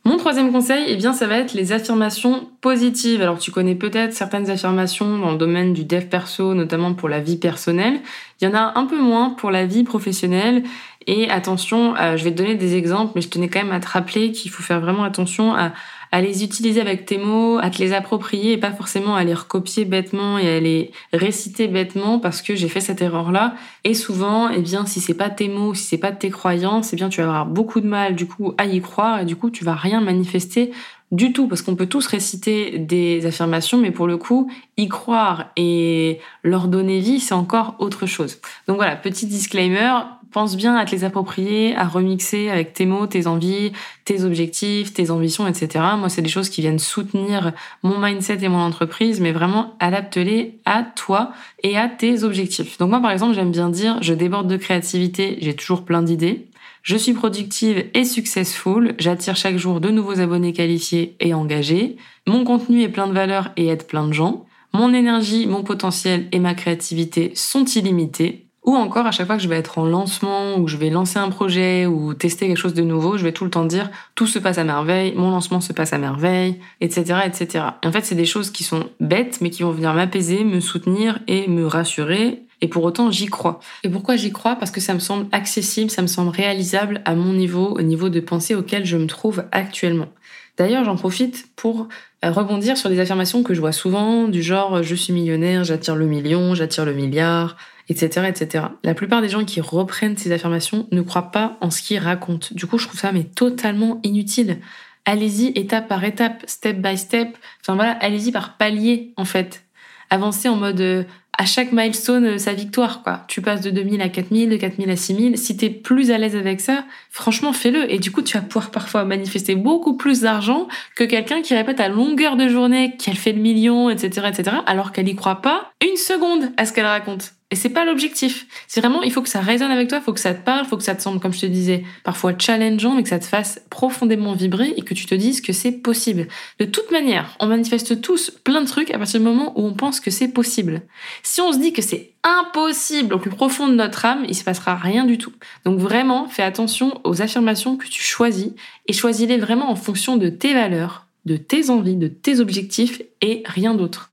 Mon 0.03 0.17
troisième 0.17 0.51
conseil, 0.51 0.85
eh 0.87 0.95
bien, 0.95 1.13
ça 1.13 1.27
va 1.27 1.37
être 1.37 1.53
les 1.53 1.73
affirmations 1.73 2.49
positives. 2.61 3.21
Alors, 3.21 3.37
tu 3.37 3.51
connais 3.51 3.75
peut-être 3.75 4.13
certaines 4.13 4.49
affirmations 4.49 5.19
dans 5.19 5.31
le 5.31 5.37
domaine 5.37 5.73
du 5.73 5.85
dev 5.85 6.05
perso, 6.05 6.55
notamment 6.55 6.95
pour 6.95 7.07
la 7.07 7.19
vie 7.19 7.37
personnelle. 7.37 7.99
Il 8.39 8.45
y 8.45 8.47
en 8.47 8.55
a 8.55 8.79
un 8.79 8.85
peu 8.87 8.99
moins 8.99 9.29
pour 9.29 9.51
la 9.51 9.67
vie 9.67 9.83
professionnelle. 9.83 10.63
Et 11.05 11.29
attention, 11.29 11.95
euh, 11.97 12.17
je 12.17 12.23
vais 12.23 12.31
te 12.31 12.37
donner 12.37 12.55
des 12.55 12.75
exemples, 12.75 13.11
mais 13.15 13.21
je 13.21 13.29
tenais 13.29 13.47
quand 13.47 13.61
même 13.61 13.71
à 13.71 13.79
te 13.79 13.87
rappeler 13.87 14.31
qu'il 14.31 14.49
faut 14.49 14.63
faire 14.63 14.81
vraiment 14.81 15.03
attention 15.03 15.53
à, 15.53 15.71
à 16.11 16.21
les 16.21 16.43
utiliser 16.43 16.81
avec 16.81 17.05
tes 17.05 17.17
mots, 17.17 17.57
à 17.59 17.69
te 17.69 17.77
les 17.77 17.93
approprier 17.93 18.53
et 18.53 18.57
pas 18.57 18.71
forcément 18.71 19.15
à 19.15 19.23
les 19.23 19.33
recopier 19.33 19.85
bêtement 19.85 20.37
et 20.37 20.57
à 20.57 20.59
les 20.59 20.91
réciter 21.13 21.67
bêtement 21.67 22.19
parce 22.19 22.41
que 22.41 22.55
j'ai 22.55 22.67
fait 22.67 22.81
cette 22.81 23.01
erreur-là. 23.01 23.55
Et 23.83 23.93
souvent, 23.93 24.49
eh 24.49 24.59
bien, 24.59 24.85
si 24.85 24.99
c'est 24.99 25.13
pas 25.13 25.29
tes 25.29 25.47
mots, 25.47 25.73
si 25.73 25.83
c'est 25.83 25.97
pas 25.97 26.11
tes 26.11 26.29
croyances, 26.29 26.91
eh 26.91 26.95
bien, 26.97 27.09
tu 27.09 27.21
vas 27.21 27.27
avoir 27.27 27.45
beaucoup 27.45 27.79
de 27.79 27.87
mal, 27.87 28.15
du 28.15 28.27
coup, 28.27 28.53
à 28.57 28.65
y 28.65 28.81
croire 28.81 29.21
et 29.21 29.25
du 29.25 29.35
coup, 29.35 29.49
tu 29.49 29.63
vas 29.63 29.75
rien 29.75 30.01
manifester 30.01 30.71
du 31.11 31.33
tout, 31.33 31.47
parce 31.47 31.61
qu'on 31.61 31.75
peut 31.75 31.87
tous 31.87 32.07
réciter 32.07 32.79
des 32.79 33.25
affirmations, 33.25 33.77
mais 33.77 33.91
pour 33.91 34.07
le 34.07 34.15
coup, 34.15 34.49
y 34.77 34.87
croire 34.87 35.51
et 35.57 36.19
leur 36.41 36.69
donner 36.69 36.99
vie, 36.99 37.19
c'est 37.19 37.33
encore 37.33 37.75
autre 37.79 38.05
chose. 38.05 38.39
Donc 38.67 38.77
voilà, 38.77 38.95
petit 38.95 39.25
disclaimer, 39.25 39.91
pense 40.31 40.55
bien 40.55 40.75
à 40.75 40.85
te 40.85 40.91
les 40.91 41.03
approprier, 41.03 41.75
à 41.75 41.87
remixer 41.87 42.49
avec 42.49 42.73
tes 42.73 42.85
mots, 42.85 43.05
tes 43.05 43.27
envies, 43.27 43.71
tes 44.05 44.23
objectifs, 44.23 44.93
tes 44.93 45.11
ambitions, 45.11 45.47
etc. 45.47 45.83
Moi, 45.97 46.09
c'est 46.09 46.21
des 46.21 46.29
choses 46.29 46.49
qui 46.49 46.61
viennent 46.61 46.79
soutenir 46.79 47.51
mon 47.83 47.99
mindset 47.99 48.39
et 48.41 48.49
mon 48.49 48.59
entreprise, 48.59 49.19
mais 49.19 49.31
vraiment 49.31 49.75
adapte-les 49.79 50.59
à 50.65 50.83
toi 50.83 51.31
et 51.63 51.77
à 51.77 51.87
tes 51.87 52.23
objectifs. 52.23 52.77
Donc 52.77 52.89
moi, 52.89 53.01
par 53.01 53.11
exemple, 53.11 53.35
j'aime 53.35 53.51
bien 53.51 53.69
dire, 53.69 53.97
je 54.01 54.13
déborde 54.13 54.47
de 54.47 54.57
créativité, 54.57 55.37
j'ai 55.41 55.55
toujours 55.55 55.83
plein 55.83 56.01
d'idées. 56.01 56.47
Je 56.83 56.97
suis 56.97 57.13
productive 57.13 57.85
et 57.93 58.05
successful, 58.05 58.95
j'attire 58.97 59.35
chaque 59.35 59.57
jour 59.57 59.81
de 59.81 59.89
nouveaux 59.89 60.19
abonnés 60.19 60.53
qualifiés 60.53 61.15
et 61.19 61.33
engagés. 61.33 61.97
Mon 62.25 62.43
contenu 62.43 62.81
est 62.81 62.89
plein 62.89 63.07
de 63.07 63.13
valeur 63.13 63.51
et 63.55 63.67
aide 63.67 63.85
plein 63.85 64.07
de 64.07 64.13
gens. 64.13 64.45
Mon 64.73 64.93
énergie, 64.93 65.45
mon 65.45 65.63
potentiel 65.63 66.27
et 66.31 66.39
ma 66.39 66.55
créativité 66.55 67.33
sont 67.35 67.65
illimités. 67.65 68.47
Ou 68.63 68.75
encore, 68.75 69.07
à 69.07 69.11
chaque 69.11 69.25
fois 69.25 69.37
que 69.37 69.41
je 69.41 69.47
vais 69.47 69.57
être 69.57 69.79
en 69.79 69.85
lancement, 69.85 70.57
ou 70.57 70.67
je 70.67 70.77
vais 70.77 70.91
lancer 70.91 71.17
un 71.17 71.29
projet, 71.29 71.87
ou 71.87 72.13
tester 72.13 72.47
quelque 72.47 72.57
chose 72.57 72.75
de 72.75 72.83
nouveau, 72.83 73.17
je 73.17 73.23
vais 73.23 73.31
tout 73.31 73.43
le 73.43 73.49
temps 73.49 73.65
dire 73.65 73.89
tout 74.13 74.27
se 74.27 74.37
passe 74.37 74.59
à 74.59 74.63
merveille, 74.63 75.13
mon 75.15 75.31
lancement 75.31 75.61
se 75.61 75.73
passe 75.73 75.93
à 75.93 75.97
merveille, 75.97 76.59
etc., 76.79 77.21
etc. 77.25 77.65
Et 77.81 77.87
en 77.87 77.91
fait, 77.91 78.05
c'est 78.05 78.15
des 78.15 78.25
choses 78.25 78.51
qui 78.51 78.63
sont 78.63 78.89
bêtes, 78.99 79.39
mais 79.41 79.49
qui 79.49 79.63
vont 79.63 79.71
venir 79.71 79.93
m'apaiser, 79.95 80.43
me 80.43 80.59
soutenir 80.59 81.19
et 81.27 81.47
me 81.47 81.65
rassurer. 81.65 82.43
Et 82.61 82.67
pour 82.67 82.83
autant, 82.83 83.09
j'y 83.09 83.25
crois. 83.25 83.59
Et 83.83 83.89
pourquoi 83.89 84.15
j'y 84.15 84.31
crois? 84.31 84.55
Parce 84.55 84.69
que 84.69 84.79
ça 84.79 84.93
me 84.93 84.99
semble 84.99 85.25
accessible, 85.31 85.89
ça 85.89 86.03
me 86.03 86.07
semble 86.07 86.29
réalisable 86.29 87.01
à 87.05 87.15
mon 87.15 87.33
niveau, 87.33 87.75
au 87.75 87.81
niveau 87.81 88.09
de 88.09 88.19
pensée 88.19 88.53
auquel 88.53 88.85
je 88.85 88.97
me 88.97 89.07
trouve 89.07 89.43
actuellement. 89.51 90.09
D'ailleurs, 90.57 90.83
j'en 90.83 90.95
profite 90.95 91.47
pour 91.55 91.87
euh, 92.23 92.31
rebondir 92.31 92.77
sur 92.77 92.89
des 92.89 92.99
affirmations 92.99 93.41
que 93.41 93.55
je 93.55 93.59
vois 93.59 93.71
souvent, 93.71 94.27
du 94.27 94.43
genre 94.43 94.83
je 94.83 94.93
suis 94.93 95.13
millionnaire, 95.13 95.63
j'attire 95.63 95.95
le 95.95 96.05
million, 96.05 96.53
j'attire 96.53 96.85
le 96.85 96.93
milliard, 96.93 97.57
etc., 97.91 98.27
etc. 98.29 98.65
La 98.83 98.93
plupart 98.93 99.21
des 99.21 99.29
gens 99.29 99.43
qui 99.43 99.61
reprennent 99.61 100.17
ces 100.17 100.31
affirmations 100.31 100.87
ne 100.91 101.01
croient 101.01 101.31
pas 101.31 101.57
en 101.61 101.69
ce 101.69 101.81
qu'ils 101.81 101.99
racontent. 101.99 102.47
Du 102.51 102.65
coup, 102.65 102.77
je 102.77 102.87
trouve 102.87 102.99
ça 102.99 103.11
mais 103.11 103.25
totalement 103.25 103.99
inutile. 104.03 104.59
Allez-y 105.05 105.47
étape 105.55 105.87
par 105.87 106.03
étape, 106.03 106.43
step 106.47 106.77
by 106.77 106.97
step. 106.97 107.37
Enfin 107.61 107.75
voilà, 107.75 107.91
allez-y 107.99 108.31
par 108.31 108.57
palier 108.57 109.13
en 109.17 109.25
fait. 109.25 109.63
Avancez 110.09 110.47
en 110.47 110.55
mode 110.55 110.79
euh, 110.81 111.03
à 111.37 111.45
chaque 111.45 111.71
milestone 111.71 112.25
euh, 112.25 112.37
sa 112.37 112.53
victoire 112.53 113.01
quoi. 113.01 113.25
Tu 113.27 113.41
passes 113.41 113.61
de 113.61 113.71
2000 113.71 114.01
à 114.01 114.09
4000, 114.09 114.49
de 114.49 114.57
4000 114.57 114.89
à 114.89 114.95
6000. 114.95 115.37
Si 115.37 115.57
t'es 115.57 115.69
plus 115.69 116.11
à 116.11 116.17
l'aise 116.17 116.35
avec 116.35 116.61
ça, 116.61 116.85
franchement 117.09 117.51
fais-le 117.51 117.91
et 117.91 117.97
du 117.97 118.11
coup 118.11 118.21
tu 118.21 118.37
vas 118.37 118.43
pouvoir 118.43 118.71
parfois 118.71 119.03
manifester 119.03 119.55
beaucoup 119.55 119.97
plus 119.97 120.21
d'argent 120.21 120.67
que 120.95 121.03
quelqu'un 121.03 121.41
qui 121.41 121.55
répète 121.55 121.79
à 121.79 121.89
longueur 121.89 122.37
de 122.37 122.47
journée 122.47 122.95
qu'elle 122.97 123.17
fait 123.17 123.33
le 123.33 123.41
million, 123.41 123.89
etc., 123.89 124.27
etc. 124.29 124.57
Alors 124.65 124.91
qu'elle 124.91 125.09
y 125.09 125.15
croit 125.15 125.41
pas 125.41 125.71
une 125.81 125.97
seconde 125.97 126.51
à 126.57 126.65
ce 126.65 126.73
qu'elle 126.73 126.85
raconte. 126.85 127.33
Et 127.51 127.55
c'est 127.55 127.69
pas 127.69 127.83
l'objectif. 127.83 128.47
C'est 128.67 128.79
vraiment, 128.79 129.03
il 129.03 129.11
faut 129.11 129.21
que 129.21 129.27
ça 129.27 129.41
résonne 129.41 129.71
avec 129.71 129.89
toi, 129.89 129.97
il 129.97 130.03
faut 130.03 130.13
que 130.13 130.21
ça 130.21 130.33
te 130.33 130.43
parle, 130.43 130.63
il 130.65 130.69
faut 130.69 130.77
que 130.77 130.83
ça 130.83 130.95
te 130.95 131.01
semble, 131.01 131.19
comme 131.19 131.33
je 131.33 131.41
te 131.41 131.45
disais, 131.45 131.83
parfois 132.05 132.33
challengeant, 132.37 132.95
mais 132.95 133.03
que 133.03 133.09
ça 133.09 133.19
te 133.19 133.25
fasse 133.25 133.61
profondément 133.69 134.33
vibrer 134.33 134.73
et 134.77 134.81
que 134.83 134.93
tu 134.93 135.05
te 135.05 135.13
dises 135.13 135.41
que 135.41 135.51
c'est 135.51 135.73
possible. 135.73 136.29
De 136.59 136.65
toute 136.65 136.91
manière, 136.91 137.35
on 137.41 137.47
manifeste 137.47 137.99
tous 137.99 138.31
plein 138.45 138.61
de 138.61 138.67
trucs 138.67 138.89
à 138.91 138.97
partir 138.97 139.19
du 139.19 139.25
moment 139.25 139.51
où 139.59 139.65
on 139.65 139.73
pense 139.73 139.99
que 139.99 140.11
c'est 140.11 140.29
possible. 140.29 140.81
Si 141.23 141.41
on 141.41 141.51
se 141.51 141.59
dit 141.59 141.73
que 141.73 141.81
c'est 141.81 142.13
impossible 142.23 143.13
au 143.15 143.19
plus 143.19 143.31
profond 143.31 143.67
de 143.67 143.75
notre 143.75 144.05
âme, 144.05 144.23
il 144.29 144.35
se 144.35 144.45
passera 144.45 144.75
rien 144.75 145.03
du 145.03 145.17
tout. 145.17 145.33
Donc 145.65 145.77
vraiment, 145.77 146.29
fais 146.29 146.43
attention 146.43 147.01
aux 147.03 147.21
affirmations 147.21 147.75
que 147.75 147.87
tu 147.87 148.01
choisis 148.01 148.51
et 148.87 148.93
choisis-les 148.93 149.37
vraiment 149.37 149.69
en 149.69 149.75
fonction 149.75 150.15
de 150.15 150.29
tes 150.29 150.53
valeurs, 150.53 151.07
de 151.25 151.35
tes 151.35 151.69
envies, 151.69 151.97
de 151.97 152.07
tes 152.07 152.39
objectifs 152.39 153.01
et 153.21 153.43
rien 153.45 153.73
d'autre. 153.73 154.10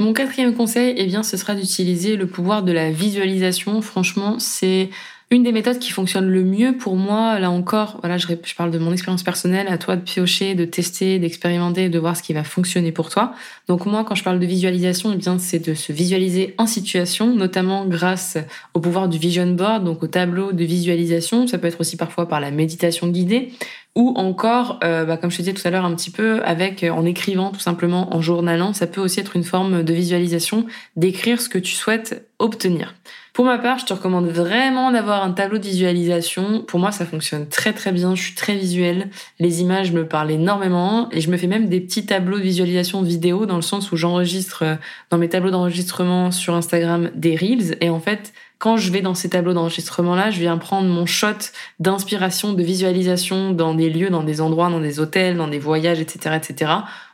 Mon 0.00 0.14
quatrième 0.14 0.54
conseil, 0.54 0.94
eh 0.96 1.04
bien, 1.04 1.22
ce 1.22 1.36
sera 1.36 1.54
d'utiliser 1.54 2.16
le 2.16 2.26
pouvoir 2.26 2.62
de 2.62 2.72
la 2.72 2.90
visualisation. 2.90 3.82
Franchement, 3.82 4.38
c'est 4.38 4.88
une 5.32 5.44
des 5.44 5.52
méthodes 5.52 5.78
qui 5.78 5.92
fonctionne 5.92 6.28
le 6.28 6.42
mieux 6.42 6.76
pour 6.76 6.96
moi, 6.96 7.38
là 7.38 7.52
encore, 7.52 7.98
voilà, 8.00 8.18
je, 8.18 8.26
parle 8.56 8.72
de 8.72 8.78
mon 8.78 8.92
expérience 8.92 9.22
personnelle, 9.22 9.68
à 9.68 9.78
toi 9.78 9.94
de 9.94 10.00
piocher, 10.00 10.56
de 10.56 10.64
tester, 10.64 11.20
d'expérimenter, 11.20 11.88
de 11.88 11.98
voir 12.00 12.16
ce 12.16 12.22
qui 12.24 12.32
va 12.32 12.42
fonctionner 12.42 12.90
pour 12.90 13.10
toi. 13.10 13.32
Donc 13.68 13.86
moi, 13.86 14.04
quand 14.04 14.16
je 14.16 14.24
parle 14.24 14.40
de 14.40 14.46
visualisation, 14.46 15.12
eh 15.12 15.16
bien, 15.16 15.38
c'est 15.38 15.60
de 15.60 15.74
se 15.74 15.92
visualiser 15.92 16.54
en 16.58 16.66
situation, 16.66 17.32
notamment 17.32 17.86
grâce 17.86 18.38
au 18.74 18.80
pouvoir 18.80 19.08
du 19.08 19.18
vision 19.18 19.46
board, 19.52 19.84
donc 19.84 20.02
au 20.02 20.08
tableau 20.08 20.50
de 20.50 20.64
visualisation. 20.64 21.46
Ça 21.46 21.58
peut 21.58 21.68
être 21.68 21.80
aussi 21.80 21.96
parfois 21.96 22.26
par 22.26 22.40
la 22.40 22.50
méditation 22.50 23.06
guidée 23.06 23.52
ou 23.94 24.14
encore, 24.16 24.80
euh, 24.82 25.04
bah, 25.04 25.16
comme 25.16 25.30
je 25.30 25.36
te 25.36 25.42
disais 25.42 25.54
tout 25.54 25.66
à 25.66 25.70
l'heure, 25.70 25.84
un 25.84 25.94
petit 25.94 26.10
peu 26.10 26.42
avec 26.42 26.82
euh, 26.82 26.90
en 26.90 27.04
écrivant 27.04 27.50
tout 27.50 27.60
simplement, 27.60 28.14
en 28.14 28.20
journalant, 28.20 28.72
ça 28.72 28.86
peut 28.88 29.00
aussi 29.00 29.20
être 29.20 29.36
une 29.36 29.44
forme 29.44 29.82
de 29.84 29.92
visualisation, 29.92 30.66
d'écrire 30.96 31.40
ce 31.40 31.48
que 31.48 31.58
tu 31.58 31.72
souhaites 31.72 32.28
obtenir. 32.38 32.94
Pour 33.32 33.44
ma 33.44 33.58
part, 33.58 33.78
je 33.78 33.86
te 33.86 33.92
recommande 33.92 34.26
vraiment 34.26 34.90
d'avoir 34.90 35.22
un 35.22 35.30
tableau 35.30 35.58
de 35.58 35.64
visualisation. 35.64 36.62
Pour 36.62 36.80
moi, 36.80 36.90
ça 36.90 37.06
fonctionne 37.06 37.46
très 37.46 37.72
très 37.72 37.92
bien. 37.92 38.14
Je 38.14 38.22
suis 38.22 38.34
très 38.34 38.56
visuelle. 38.56 39.08
Les 39.38 39.60
images 39.60 39.92
me 39.92 40.06
parlent 40.06 40.32
énormément 40.32 41.08
et 41.12 41.20
je 41.20 41.30
me 41.30 41.36
fais 41.36 41.46
même 41.46 41.68
des 41.68 41.80
petits 41.80 42.06
tableaux 42.06 42.38
de 42.38 42.42
visualisation 42.42 43.02
vidéo 43.02 43.46
dans 43.46 43.56
le 43.56 43.62
sens 43.62 43.92
où 43.92 43.96
j'enregistre 43.96 44.64
euh, 44.64 44.74
dans 45.10 45.18
mes 45.18 45.28
tableaux 45.28 45.50
d'enregistrement 45.50 46.30
sur 46.30 46.54
Instagram 46.54 47.10
des 47.14 47.36
reels 47.36 47.76
et 47.80 47.88
en 47.88 48.00
fait, 48.00 48.32
quand 48.60 48.76
je 48.76 48.92
vais 48.92 49.00
dans 49.00 49.14
ces 49.14 49.30
tableaux 49.30 49.54
d'enregistrement-là, 49.54 50.30
je 50.30 50.38
viens 50.38 50.58
prendre 50.58 50.86
mon 50.86 51.06
shot 51.06 51.28
d'inspiration, 51.78 52.52
de 52.52 52.62
visualisation 52.62 53.52
dans 53.52 53.74
des 53.74 53.88
lieux, 53.88 54.10
dans 54.10 54.22
des 54.22 54.42
endroits, 54.42 54.68
dans 54.68 54.80
des 54.80 55.00
hôtels, 55.00 55.38
dans 55.38 55.48
des 55.48 55.58
voyages, 55.58 55.98
etc., 55.98 56.36
etc. 56.36 56.72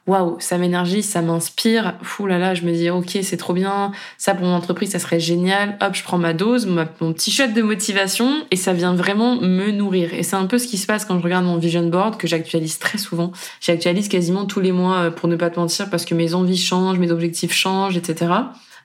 Waouh, 0.09 0.37
ça 0.41 0.59
m'énergise, 0.59 1.09
ça 1.09 1.23
m'inspire. 1.23 1.95
Fou 2.03 2.27
là 2.27 2.39
là, 2.39 2.55
je 2.55 2.63
me 2.63 2.73
dis 2.73 2.91
ok, 2.91 3.19
c'est 3.23 3.37
trop 3.37 3.53
bien. 3.53 3.93
Ça 4.19 4.35
pour 4.35 4.45
mon 4.45 4.55
entreprise, 4.55 4.91
ça 4.91 4.99
serait 4.99 5.21
génial. 5.21 5.79
Hop, 5.81 5.95
je 5.95 6.03
prends 6.03 6.19
ma 6.19 6.33
dose, 6.33 6.67
mon 6.67 7.13
petit 7.13 7.31
shot 7.31 7.49
de 7.49 7.63
motivation 7.63 8.45
et 8.51 8.57
ça 8.57 8.73
vient 8.73 8.97
vraiment 8.97 9.37
me 9.37 9.71
nourrir. 9.71 10.15
Et 10.15 10.25
c'est 10.25 10.37
un 10.37 10.47
peu 10.47 10.59
ce 10.59 10.67
qui 10.67 10.79
se 10.79 10.87
passe 10.87 11.05
quand 11.05 11.17
je 11.17 11.23
regarde 11.23 11.45
mon 11.45 11.59
vision 11.59 11.87
board 11.87 12.17
que 12.17 12.27
j'actualise 12.27 12.81
très 12.81 12.99
souvent. 12.99 13.31
J'actualise 13.61 14.09
quasiment 14.09 14.47
tous 14.47 14.61
les 14.61 14.73
mois 14.73 14.97
euh, 14.97 15.11
pour 15.13 15.29
ne 15.29 15.37
pas 15.37 15.51
te 15.51 15.61
mentir 15.61 15.91
parce 15.91 16.05
que 16.05 16.15
mes 16.15 16.35
envies 16.35 16.57
changent, 16.57 16.99
mes 16.99 17.13
objectifs 17.13 17.53
changent, 17.53 17.97
etc. 17.97 18.33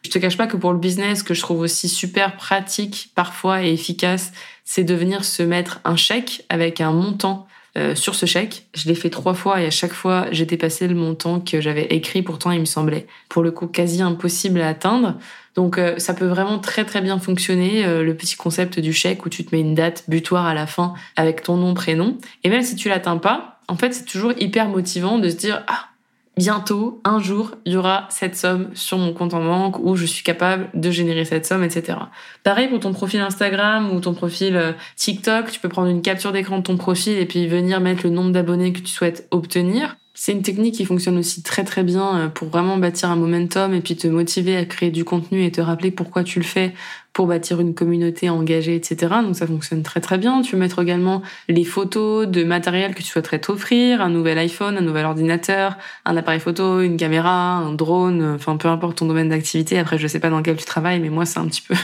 Je 0.03 0.09
te 0.09 0.17
cache 0.19 0.37
pas 0.37 0.47
que 0.47 0.57
pour 0.57 0.73
le 0.73 0.79
business, 0.79 1.23
que 1.23 1.33
je 1.33 1.41
trouve 1.41 1.59
aussi 1.59 1.87
super 1.87 2.35
pratique 2.35 3.11
parfois 3.15 3.63
et 3.63 3.71
efficace, 3.71 4.31
c'est 4.65 4.83
de 4.83 4.93
venir 4.93 5.23
se 5.23 5.43
mettre 5.43 5.79
un 5.83 5.95
chèque 5.95 6.43
avec 6.49 6.81
un 6.81 6.91
montant 6.91 7.47
euh, 7.77 7.95
sur 7.95 8.15
ce 8.15 8.25
chèque. 8.25 8.65
Je 8.73 8.89
l'ai 8.89 8.95
fait 8.95 9.09
trois 9.09 9.33
fois 9.33 9.61
et 9.61 9.65
à 9.65 9.69
chaque 9.69 9.93
fois, 9.93 10.25
j'ai 10.31 10.45
dépassé 10.45 10.89
le 10.89 10.95
montant 10.95 11.39
que 11.39 11.61
j'avais 11.61 11.85
écrit. 11.85 12.21
Pourtant, 12.21 12.51
il 12.51 12.59
me 12.59 12.65
semblait, 12.65 13.07
pour 13.29 13.43
le 13.43 13.51
coup, 13.51 13.67
quasi 13.67 14.01
impossible 14.01 14.59
à 14.59 14.67
atteindre. 14.67 15.15
Donc, 15.55 15.77
euh, 15.77 15.97
ça 15.97 16.13
peut 16.13 16.25
vraiment 16.25 16.59
très 16.59 16.83
très 16.83 16.99
bien 16.99 17.17
fonctionner, 17.17 17.85
euh, 17.85 18.03
le 18.03 18.13
petit 18.13 18.35
concept 18.35 18.79
du 18.79 18.91
chèque 18.91 19.25
où 19.25 19.29
tu 19.29 19.45
te 19.45 19.55
mets 19.55 19.61
une 19.61 19.73
date 19.73 20.03
butoir 20.09 20.47
à 20.47 20.53
la 20.53 20.67
fin 20.67 20.95
avec 21.15 21.43
ton 21.43 21.55
nom, 21.55 21.73
prénom. 21.73 22.17
Et 22.43 22.49
même 22.49 22.61
si 22.61 22.75
tu 22.75 22.89
l'atteins 22.89 23.17
pas, 23.17 23.59
en 23.69 23.77
fait, 23.77 23.93
c'est 23.93 24.05
toujours 24.05 24.33
hyper 24.37 24.67
motivant 24.67 25.17
de 25.17 25.29
se 25.29 25.35
dire, 25.35 25.63
ah, 25.67 25.90
bientôt, 26.37 27.01
un 27.03 27.19
jour, 27.19 27.51
il 27.65 27.73
y 27.73 27.77
aura 27.77 28.07
cette 28.09 28.35
somme 28.35 28.69
sur 28.73 28.97
mon 28.97 29.13
compte 29.13 29.33
en 29.33 29.43
banque 29.43 29.79
où 29.79 29.95
je 29.95 30.05
suis 30.05 30.23
capable 30.23 30.69
de 30.73 30.89
générer 30.91 31.25
cette 31.25 31.45
somme, 31.45 31.63
etc. 31.63 31.97
Pareil 32.43 32.69
pour 32.69 32.79
ton 32.79 32.93
profil 32.93 33.21
Instagram 33.21 33.93
ou 33.93 33.99
ton 33.99 34.13
profil 34.13 34.55
euh, 34.55 34.73
TikTok, 34.95 35.51
tu 35.51 35.59
peux 35.59 35.69
prendre 35.69 35.89
une 35.89 36.01
capture 36.01 36.31
d'écran 36.31 36.59
de 36.59 36.63
ton 36.63 36.77
profil 36.77 37.17
et 37.17 37.25
puis 37.25 37.47
venir 37.47 37.79
mettre 37.79 38.03
le 38.03 38.09
nombre 38.09 38.31
d'abonnés 38.31 38.73
que 38.73 38.79
tu 38.79 38.91
souhaites 38.91 39.27
obtenir. 39.31 39.97
C'est 40.13 40.33
une 40.33 40.41
technique 40.41 40.75
qui 40.75 40.85
fonctionne 40.85 41.17
aussi 41.17 41.41
très 41.41 41.63
très 41.63 41.83
bien 41.83 42.17
euh, 42.17 42.27
pour 42.27 42.49
vraiment 42.49 42.77
bâtir 42.77 43.09
un 43.09 43.15
momentum 43.15 43.73
et 43.73 43.81
puis 43.81 43.95
te 43.95 44.07
motiver 44.07 44.57
à 44.57 44.65
créer 44.65 44.91
du 44.91 45.05
contenu 45.05 45.45
et 45.45 45.51
te 45.51 45.61
rappeler 45.61 45.91
pourquoi 45.91 46.23
tu 46.23 46.39
le 46.39 46.45
fais 46.45 46.73
pour 47.13 47.27
bâtir 47.27 47.59
une 47.59 47.73
communauté 47.73 48.29
engagée, 48.29 48.75
etc. 48.75 49.15
Donc 49.23 49.35
ça 49.35 49.47
fonctionne 49.47 49.83
très 49.83 50.01
très 50.01 50.17
bien. 50.17 50.41
Tu 50.41 50.51
peux 50.51 50.57
mettre 50.57 50.81
également 50.81 51.21
les 51.47 51.63
photos 51.63 52.27
de 52.27 52.43
matériel 52.43 52.95
que 52.95 53.01
tu 53.01 53.07
souhaiterais 53.07 53.39
t'offrir, 53.39 54.01
un 54.01 54.09
nouvel 54.09 54.37
iPhone, 54.37 54.77
un 54.77 54.81
nouvel 54.81 55.05
ordinateur, 55.05 55.77
un 56.05 56.15
appareil 56.17 56.39
photo, 56.39 56.81
une 56.81 56.97
caméra, 56.97 57.55
un 57.55 57.73
drone, 57.73 58.33
enfin 58.35 58.57
peu 58.57 58.67
importe 58.67 58.97
ton 58.97 59.05
domaine 59.05 59.29
d'activité. 59.29 59.77
Après 59.77 59.97
je 59.97 60.07
sais 60.07 60.19
pas 60.19 60.29
dans 60.29 60.37
lequel 60.37 60.57
tu 60.57 60.65
travailles, 60.65 60.99
mais 60.99 61.09
moi 61.09 61.25
c'est 61.25 61.39
un 61.39 61.47
petit 61.47 61.61
peu 61.61 61.75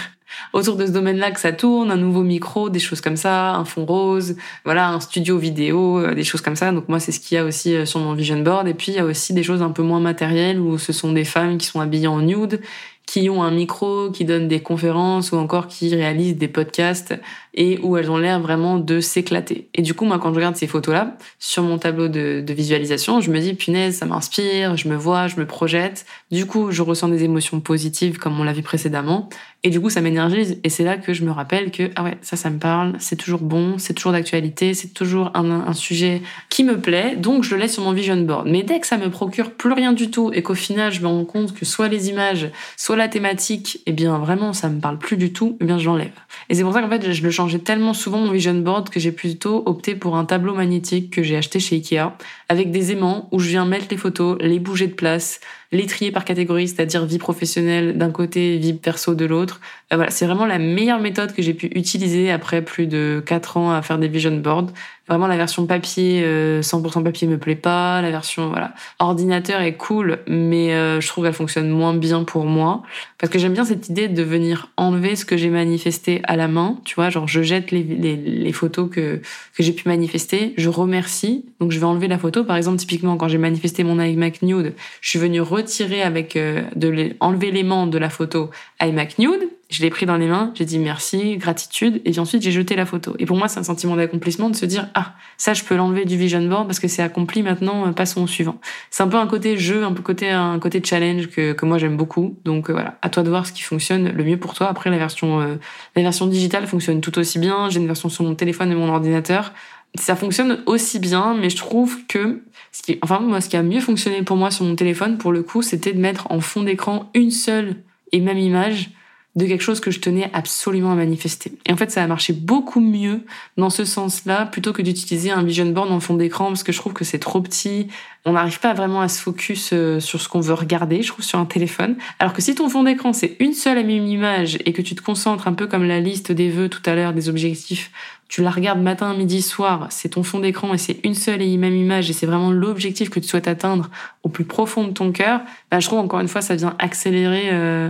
autour 0.54 0.76
de 0.76 0.86
ce 0.86 0.92
domaine-là 0.92 1.32
que 1.32 1.40
ça 1.40 1.52
tourne, 1.52 1.92
un 1.92 1.98
nouveau 1.98 2.24
micro, 2.24 2.70
des 2.70 2.80
choses 2.80 3.02
comme 3.02 3.18
ça, 3.18 3.56
un 3.56 3.66
fond 3.66 3.86
rose, 3.86 4.36
voilà, 4.66 4.90
un 4.90 5.00
studio 5.00 5.38
vidéo, 5.38 6.00
euh, 6.00 6.16
des 6.16 6.24
choses 6.24 6.42
comme 6.42 6.56
ça. 6.56 6.72
Donc 6.72 6.90
moi, 6.90 7.00
c'est 7.00 7.12
ce 7.12 7.20
qu'il 7.20 7.36
y 7.36 7.40
a 7.40 7.44
aussi 7.44 7.76
euh, 7.76 7.86
sur 7.86 8.00
mon 8.00 8.14
vision 8.14 8.40
board. 8.40 8.68
Et 8.68 8.74
puis, 8.74 8.92
il 8.92 8.96
y 8.96 9.00
a 9.00 9.06
aussi 9.06 9.34
des 9.34 9.44
choses 9.44 9.62
un 9.62 9.72
peu 9.72 9.84
moins 9.84 10.00
matérielles 10.00 10.60
où 10.60 10.78
ce 10.78 10.94
sont 10.94 11.12
des 11.12 11.26
femmes 11.26 11.58
qui 11.58 11.68
sont 11.68 11.80
habillées 11.80 12.08
en 12.08 12.22
nude 12.22 12.62
qui 13.08 13.30
ont 13.30 13.42
un 13.42 13.52
micro, 13.52 14.12
qui 14.12 14.26
donnent 14.26 14.50
des 14.50 14.60
conférences 14.60 15.32
ou 15.32 15.38
encore 15.38 15.68
qui 15.68 15.96
réalisent 15.96 16.36
des 16.36 16.50
podcasts 16.50 17.16
et 17.54 17.80
où 17.80 17.96
elles 17.96 18.12
ont 18.12 18.18
l'air 18.18 18.42
vraiment 18.42 18.78
de 18.78 19.00
s'éclater. 19.00 19.70
Et 19.74 19.82
du 19.82 19.94
coup, 19.94 20.04
moi, 20.04 20.20
quand 20.20 20.30
je 20.32 20.36
regarde 20.36 20.58
ces 20.58 20.68
photos-là, 20.68 21.18
sur 21.40 21.64
mon 21.64 21.80
tableau 21.80 22.10
de, 22.10 22.44
de, 22.46 22.54
visualisation, 22.54 23.22
je 23.22 23.32
me 23.32 23.40
dis, 23.40 23.54
punaise, 23.54 23.96
ça 23.96 24.06
m'inspire, 24.06 24.76
je 24.76 24.90
me 24.90 24.96
vois, 24.98 25.28
je 25.28 25.38
me 25.38 25.48
projette. 25.48 26.06
Du 26.32 26.46
coup, 26.46 26.70
je 26.70 26.82
ressens 26.82 27.08
des 27.08 27.24
émotions 27.24 27.62
positives 27.62 28.18
comme 28.20 28.38
on 28.40 28.44
l'a 28.44 28.54
vu 28.54 28.62
précédemment. 28.62 29.30
Et 29.64 29.70
du 29.70 29.82
coup, 29.82 29.90
ça 29.90 30.02
m'énergise. 30.02 30.60
Et 30.64 30.70
c'est 30.70 30.84
là 30.84 30.98
que 30.98 31.14
je 31.14 31.24
me 31.24 31.32
rappelle 31.32 31.72
que, 31.72 31.90
ah 31.96 32.04
ouais, 32.04 32.18
ça, 32.22 32.36
ça 32.36 32.50
me 32.50 32.60
parle, 32.60 32.94
c'est 33.00 33.16
toujours 33.16 33.42
bon, 33.42 33.78
c'est 33.78 33.94
toujours 33.94 34.12
d'actualité, 34.12 34.74
c'est 34.74 34.94
toujours 34.94 35.32
un, 35.34 35.50
un 35.50 35.74
sujet 35.74 36.22
qui 36.50 36.64
me 36.64 36.80
plaît. 36.80 37.16
Donc, 37.16 37.44
je 37.44 37.56
le 37.56 37.62
laisse 37.62 37.74
sur 37.74 37.84
mon 37.84 37.92
vision 37.92 38.18
board. 38.18 38.48
Mais 38.48 38.64
dès 38.64 38.80
que 38.80 38.88
ça 38.88 38.98
me 38.98 39.10
procure 39.10 39.52
plus 39.52 39.74
rien 39.74 39.94
du 39.94 40.12
tout 40.12 40.32
et 40.34 40.44
qu'au 40.44 40.56
final, 40.56 40.92
je 40.92 41.02
me 41.02 41.08
rends 41.08 41.26
compte 41.26 41.54
que 41.54 41.66
soit 41.66 41.88
les 41.88 42.10
images, 42.10 42.50
soit 42.76 42.96
la 42.96 43.08
thématique, 43.08 43.82
eh 43.86 43.92
bien 43.92 44.18
vraiment 44.18 44.54
ça 44.54 44.70
me 44.70 44.80
parle 44.80 44.98
plus 44.98 45.18
du 45.18 45.34
tout, 45.34 45.58
eh 45.62 45.66
bien 45.66 45.78
je 45.78 45.86
l'enlève. 45.86 46.12
Et 46.50 46.56
c'est 46.56 46.64
pour 46.64 46.74
ça 46.74 46.82
qu'en 46.82 46.90
fait 46.90 47.12
je 47.12 47.24
le 47.24 47.32
changeais 47.32 47.60
tellement 47.60 47.94
souvent 47.94 48.20
mon 48.20 48.32
vision 48.32 48.54
board 48.54 48.90
que 48.90 49.00
j'ai 49.00 49.12
plutôt 49.12 49.64
opté 49.66 49.96
pour 49.96 50.16
un 50.16 50.26
tableau 50.26 50.54
magnétique 50.54 51.12
que 51.12 51.24
j'ai 51.24 51.38
acheté 51.38 51.60
chez 51.60 51.76
Ikea 51.76 52.14
avec 52.50 52.72
des 52.72 52.92
aimants 52.92 53.28
où 53.32 53.40
je 53.40 53.50
viens 53.50 53.66
mettre 53.66 53.88
les 53.92 53.98
photos, 53.98 54.38
les 54.40 54.60
bouger 54.60 54.88
de 54.88 54.94
place, 54.94 55.40
les 55.72 55.86
trier 55.86 56.12
par 56.12 56.24
catégorie, 56.24 56.68
c'est-à-dire 56.68 57.06
vie 57.06 57.18
professionnelle 57.18 57.98
d'un 57.98 58.12
côté, 58.12 58.58
vie 58.58 58.74
perso 58.74 59.16
de 59.16 59.26
l'autre. 59.26 59.57
Euh, 59.94 60.06
c'est 60.10 60.26
vraiment 60.26 60.46
la 60.46 60.60
meilleure 60.60 61.00
méthode 61.00 61.34
que 61.34 61.42
j'ai 61.42 61.54
pu 61.54 61.68
utiliser 61.68 62.32
après 62.32 62.62
plus 62.62 62.88
de 62.88 63.22
4 63.26 63.58
ans 63.58 63.72
à 63.72 63.82
faire 63.82 63.98
des 63.98 64.08
vision 64.08 64.36
boards. 64.38 64.68
Vraiment, 65.08 65.28
la 65.28 65.38
version 65.38 65.66
papier, 65.66 66.22
100% 66.22 67.00
euh, 67.00 67.02
papier 67.02 67.28
me 67.28 67.38
plaît 67.38 67.56
pas. 67.56 68.02
La 68.02 68.12
version 68.12 68.50
voilà 68.50 68.74
ordinateur 69.00 69.62
est 69.62 69.76
cool, 69.76 70.20
mais 70.28 70.74
euh, 70.74 71.00
je 71.00 71.08
trouve 71.08 71.24
qu'elle 71.24 71.34
fonctionne 71.34 71.70
moins 71.70 71.94
bien 71.94 72.24
pour 72.24 72.46
moi 72.46 72.84
parce 73.18 73.32
que 73.32 73.40
j'aime 73.40 73.54
bien 73.54 73.64
cette 73.64 73.90
idée 73.90 74.08
de 74.10 74.24
venir 74.24 74.70
enlever 74.76 75.16
ce 75.16 75.24
que 75.24 75.38
j'ai 75.38 75.50
manifesté 75.50 76.22
à 76.26 76.36
la 76.36 76.48
main. 76.48 76.78
Tu 76.84 76.96
vois, 76.96 77.10
genre 77.10 77.28
je 77.28 77.42
jette 77.42 77.72
les, 77.72 77.84
les, 77.84 78.16
les 78.16 78.52
photos 78.52 78.90
que 78.90 79.22
que 79.56 79.64
j'ai 79.64 79.72
pu 79.72 79.88
manifester, 79.88 80.54
je 80.58 80.70
remercie, 80.70 81.46
donc 81.60 81.72
je 81.72 81.80
vais 81.80 81.86
enlever 81.86 82.08
la 82.08 82.18
photo. 82.18 82.44
Par 82.44 82.58
exemple, 82.58 82.78
typiquement 82.78 83.18
quand 83.18 83.28
j'ai 83.28 83.38
manifesté 83.38 83.84
mon 83.84 84.02
iMac 84.02 84.42
Nude, 84.42 84.74
je 85.02 85.10
suis 85.10 85.20
venue 85.20 85.42
retirer 85.42 86.02
avec 86.02 86.36
euh, 86.36 86.64
de 86.76 87.16
enlever 87.20 87.52
l'aimant 87.52 87.88
de 87.88 87.98
la 87.98 88.10
photo 88.10 88.50
iMac 88.82 89.20
Nude 89.20 89.50
je 89.70 89.82
l'ai 89.82 89.90
pris 89.90 90.06
dans 90.06 90.16
les 90.16 90.28
mains, 90.28 90.52
j'ai 90.56 90.64
dit 90.64 90.80
merci, 90.80 91.36
gratitude, 91.36 92.02
et 92.06 92.12
puis 92.12 92.20
ensuite 92.20 92.42
j'ai 92.42 92.52
jeté 92.52 92.76
la 92.78 92.86
photo. 92.86 93.16
Et 93.20 93.26
pour 93.26 93.36
moi, 93.36 93.50
c'est 93.50 93.60
un 93.60 93.64
sentiment 93.64 93.98
d'accomplissement 93.98 94.50
de 94.50 94.56
se 94.56 94.66
dire 94.66 94.88
ah 94.94 95.14
ça 95.38 95.54
je 95.54 95.64
peux 95.64 95.76
l'enlever 95.76 96.06
du 96.06 96.16
vision 96.16 96.42
board 96.48 96.68
parce 96.68 96.80
que 96.80 96.88
c'est 96.88 97.04
accompli 97.04 97.44
maintenant, 97.44 97.86
euh, 97.86 97.92
passons 97.92 98.24
au 98.24 98.28
suivant. 98.28 98.60
C'est 98.92 99.04
un 99.04 99.10
peu 99.10 99.18
un 99.18 99.28
côté 99.28 99.58
jeu, 99.58 99.84
un 99.84 99.92
peu 99.92 100.02
côté 100.02 100.30
un 100.30 100.58
côté 100.60 100.82
challenge 100.84 101.28
que 101.28 101.52
que 101.52 101.66
moi 101.66 101.78
j'aime 101.78 101.98
beaucoup. 101.98 102.38
Donc 102.46 102.70
euh, 102.70 102.74
voilà, 102.74 102.98
à 103.02 103.10
toi 103.10 103.24
de 103.24 103.30
voir 103.30 103.46
ce 103.46 103.52
qui 103.52 103.62
fonctionne 103.62 104.10
le 104.10 104.24
mieux 104.24 104.38
pour 104.38 104.54
toi. 104.54 104.70
Après 104.70 104.90
la 104.90 104.98
version 104.98 105.42
euh, 105.42 105.56
la 105.98 106.02
version 106.02 106.28
digitale 106.28 106.66
fonctionne 106.66 107.02
tout 107.02 107.18
aussi 107.20 107.38
bien. 107.38 107.70
J'ai 107.70 107.80
une 107.80 107.88
version 107.88 108.08
sur 108.08 108.24
mon 108.24 108.36
téléphone 108.36 108.72
et 108.72 108.76
mon 108.76 108.90
ordinateur. 108.90 109.52
Ça 109.96 110.16
fonctionne 110.16 110.60
aussi 110.66 111.00
bien, 111.00 111.34
mais 111.34 111.50
je 111.50 111.58
trouve 111.58 112.06
que 112.08 112.42
ce 112.72 112.84
qui, 112.84 113.00
enfin 113.02 113.20
moi 113.20 113.42
ce 113.42 113.50
qui 113.50 113.58
a 113.58 113.64
mieux 113.64 113.82
fonctionné 113.82 114.22
pour 114.22 114.38
moi 114.38 114.50
sur 114.50 114.64
mon 114.64 114.76
téléphone 114.76 115.18
pour 115.18 115.34
le 115.34 115.44
coup, 115.44 115.62
c'était 115.62 115.92
de 115.92 116.00
mettre 116.00 116.32
en 116.32 116.40
fond 116.40 116.64
d'écran 116.64 117.10
une 117.14 117.32
seule 117.32 117.76
et 118.14 118.22
même 118.22 118.38
image 118.38 118.92
de 119.38 119.46
quelque 119.46 119.62
chose 119.62 119.80
que 119.80 119.92
je 119.92 120.00
tenais 120.00 120.32
absolument 120.34 120.92
à 120.92 120.96
manifester. 120.96 121.52
Et 121.68 121.72
en 121.72 121.78
fait, 121.78 121.92
ça 121.92 122.04
a 122.04 122.08
marché 122.08 122.34
beaucoup 122.34 122.80
mieux 122.80 123.22
dans 123.56 123.70
ce 123.70 123.86
sens-là, 123.86 124.48
plutôt 124.48 124.74
que 124.74 124.82
d'utiliser 124.82 125.30
un 125.30 125.44
vision 125.44 125.68
board 125.68 125.92
en 125.92 126.00
fond 126.00 126.16
d'écran, 126.16 126.48
parce 126.48 126.64
que 126.64 126.72
je 126.72 126.80
trouve 126.80 126.94
que 126.94 127.06
c'est 127.06 127.20
trop 127.20 127.40
petit. 127.40 127.88
On 128.26 128.34
n'arrive 128.34 128.60
pas 128.60 128.74
vraiment 128.74 129.00
à 129.00 129.08
se 129.08 129.22
focus 129.22 129.70
euh, 129.74 130.00
sur 130.00 130.20
ce 130.22 130.28
qu'on 130.28 130.40
veut 130.40 130.56
regarder, 130.56 131.04
je 131.04 131.10
trouve, 131.10 131.24
sur 131.24 131.38
un 131.38 131.46
téléphone. 131.46 131.98
Alors 132.18 132.34
que 132.34 132.42
si 132.42 132.56
ton 132.56 132.68
fond 132.68 132.82
d'écran, 132.82 133.14
c'est 133.14 133.36
une 133.40 133.54
seule 133.54 133.78
et 133.78 133.84
même 133.84 134.08
image, 134.08 134.58
et 134.66 134.74
que 134.74 134.82
tu 134.82 134.96
te 134.96 135.04
concentres 135.04 135.48
un 135.48 135.54
peu 135.54 135.68
comme 135.68 135.84
la 135.84 136.00
liste 136.00 136.32
des 136.32 136.50
vœux 136.50 136.68
tout 136.68 136.82
à 136.88 136.96
l'heure, 136.96 137.14
des 137.14 137.30
objectifs, 137.30 137.92
tu 138.30 138.42
la 138.42 138.50
regardes 138.50 138.82
matin, 138.82 139.14
midi, 139.14 139.44
soir, 139.44 139.88
c'est 139.92 140.10
ton 140.10 140.24
fond 140.24 140.40
d'écran 140.40 140.74
et 140.74 140.78
c'est 140.78 141.00
une 141.04 141.14
seule 141.14 141.42
et 141.42 141.58
même 141.58 141.76
image 141.76 142.10
et 142.10 142.14
c'est 142.14 142.26
vraiment 142.26 142.52
l'objectif 142.52 143.10
que 143.10 143.20
tu 143.20 143.28
souhaites 143.28 143.48
atteindre 143.48 143.90
au 144.24 144.30
plus 144.30 144.44
profond 144.44 144.86
de 144.86 144.92
ton 144.92 145.14
cœur, 145.14 145.42
bah, 145.72 145.80
je 145.80 145.88
trouve 145.88 146.00
encore 146.00 146.20
une 146.20 146.28
fois 146.28 146.42
ça 146.42 146.56
vient 146.56 146.76
accélérer 146.78 147.50
euh, 147.52 147.90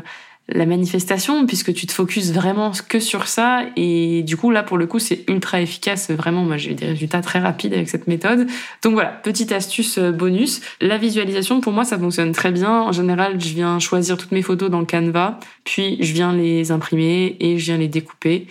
la 0.50 0.66
manifestation 0.66 1.46
puisque 1.46 1.74
tu 1.74 1.88
te 1.88 1.92
focuses 1.92 2.34
vraiment 2.34 2.72
que 2.88 3.00
sur 3.00 3.28
ça. 3.28 3.66
Et 3.76 4.24
du 4.24 4.38
coup 4.38 4.52
là 4.52 4.64
pour 4.64 4.78
le 4.78 4.88
coup 4.88 5.00
c'est 5.00 5.24
ultra 5.28 5.62
efficace. 5.62 6.10
Vraiment 6.12 6.44
moi 6.44 6.58
j'ai 6.58 6.72
eu 6.72 6.76
des 6.76 6.88
résultats 6.88 7.22
très 7.22 7.40
rapides 7.40 7.74
avec 7.74 7.90
cette 7.90 8.08
méthode. 8.08 8.48
Donc 8.84 8.94
voilà 8.94 9.10
petite 9.10 9.52
astuce 9.52 9.98
euh, 9.98 10.12
bonus. 10.12 10.62
La 10.82 10.98
visualisation 10.98 11.62
pour 11.62 11.74
moi 11.74 11.86
ça 11.86 11.98
fonctionne 11.98 12.32
très 12.32 12.52
bien. 12.52 12.82
En 12.82 12.92
général 12.92 13.40
je 13.42 13.50
viens 13.50 13.80
choisir 13.80 14.18
toutes 14.18 14.32
mes 14.32 14.42
photos 14.42 14.70
dans 14.70 14.86
Canva 14.86 15.40
puis 15.64 15.98
je 16.02 16.14
viens 16.14 16.34
les 16.34 16.72
imprimer 16.72 17.36
et 17.40 17.58
je 17.58 17.66
viens 17.66 17.78
les 17.78 17.88
découper 17.90 18.48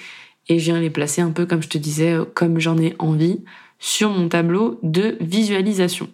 et 0.48 0.59
je 0.59 0.64
viens 0.64 0.80
les 0.80 0.90
placer 0.90 1.22
un 1.22 1.30
peu 1.30 1.46
comme 1.46 1.62
je 1.62 1.68
te 1.68 1.78
disais 1.78 2.16
comme 2.35 2.61
j'en 2.61 2.78
ai 2.78 2.94
envie 2.98 3.40
sur 3.78 4.11
mon 4.11 4.28
tableau 4.28 4.78
de 4.82 5.16
visualisation. 5.20 6.09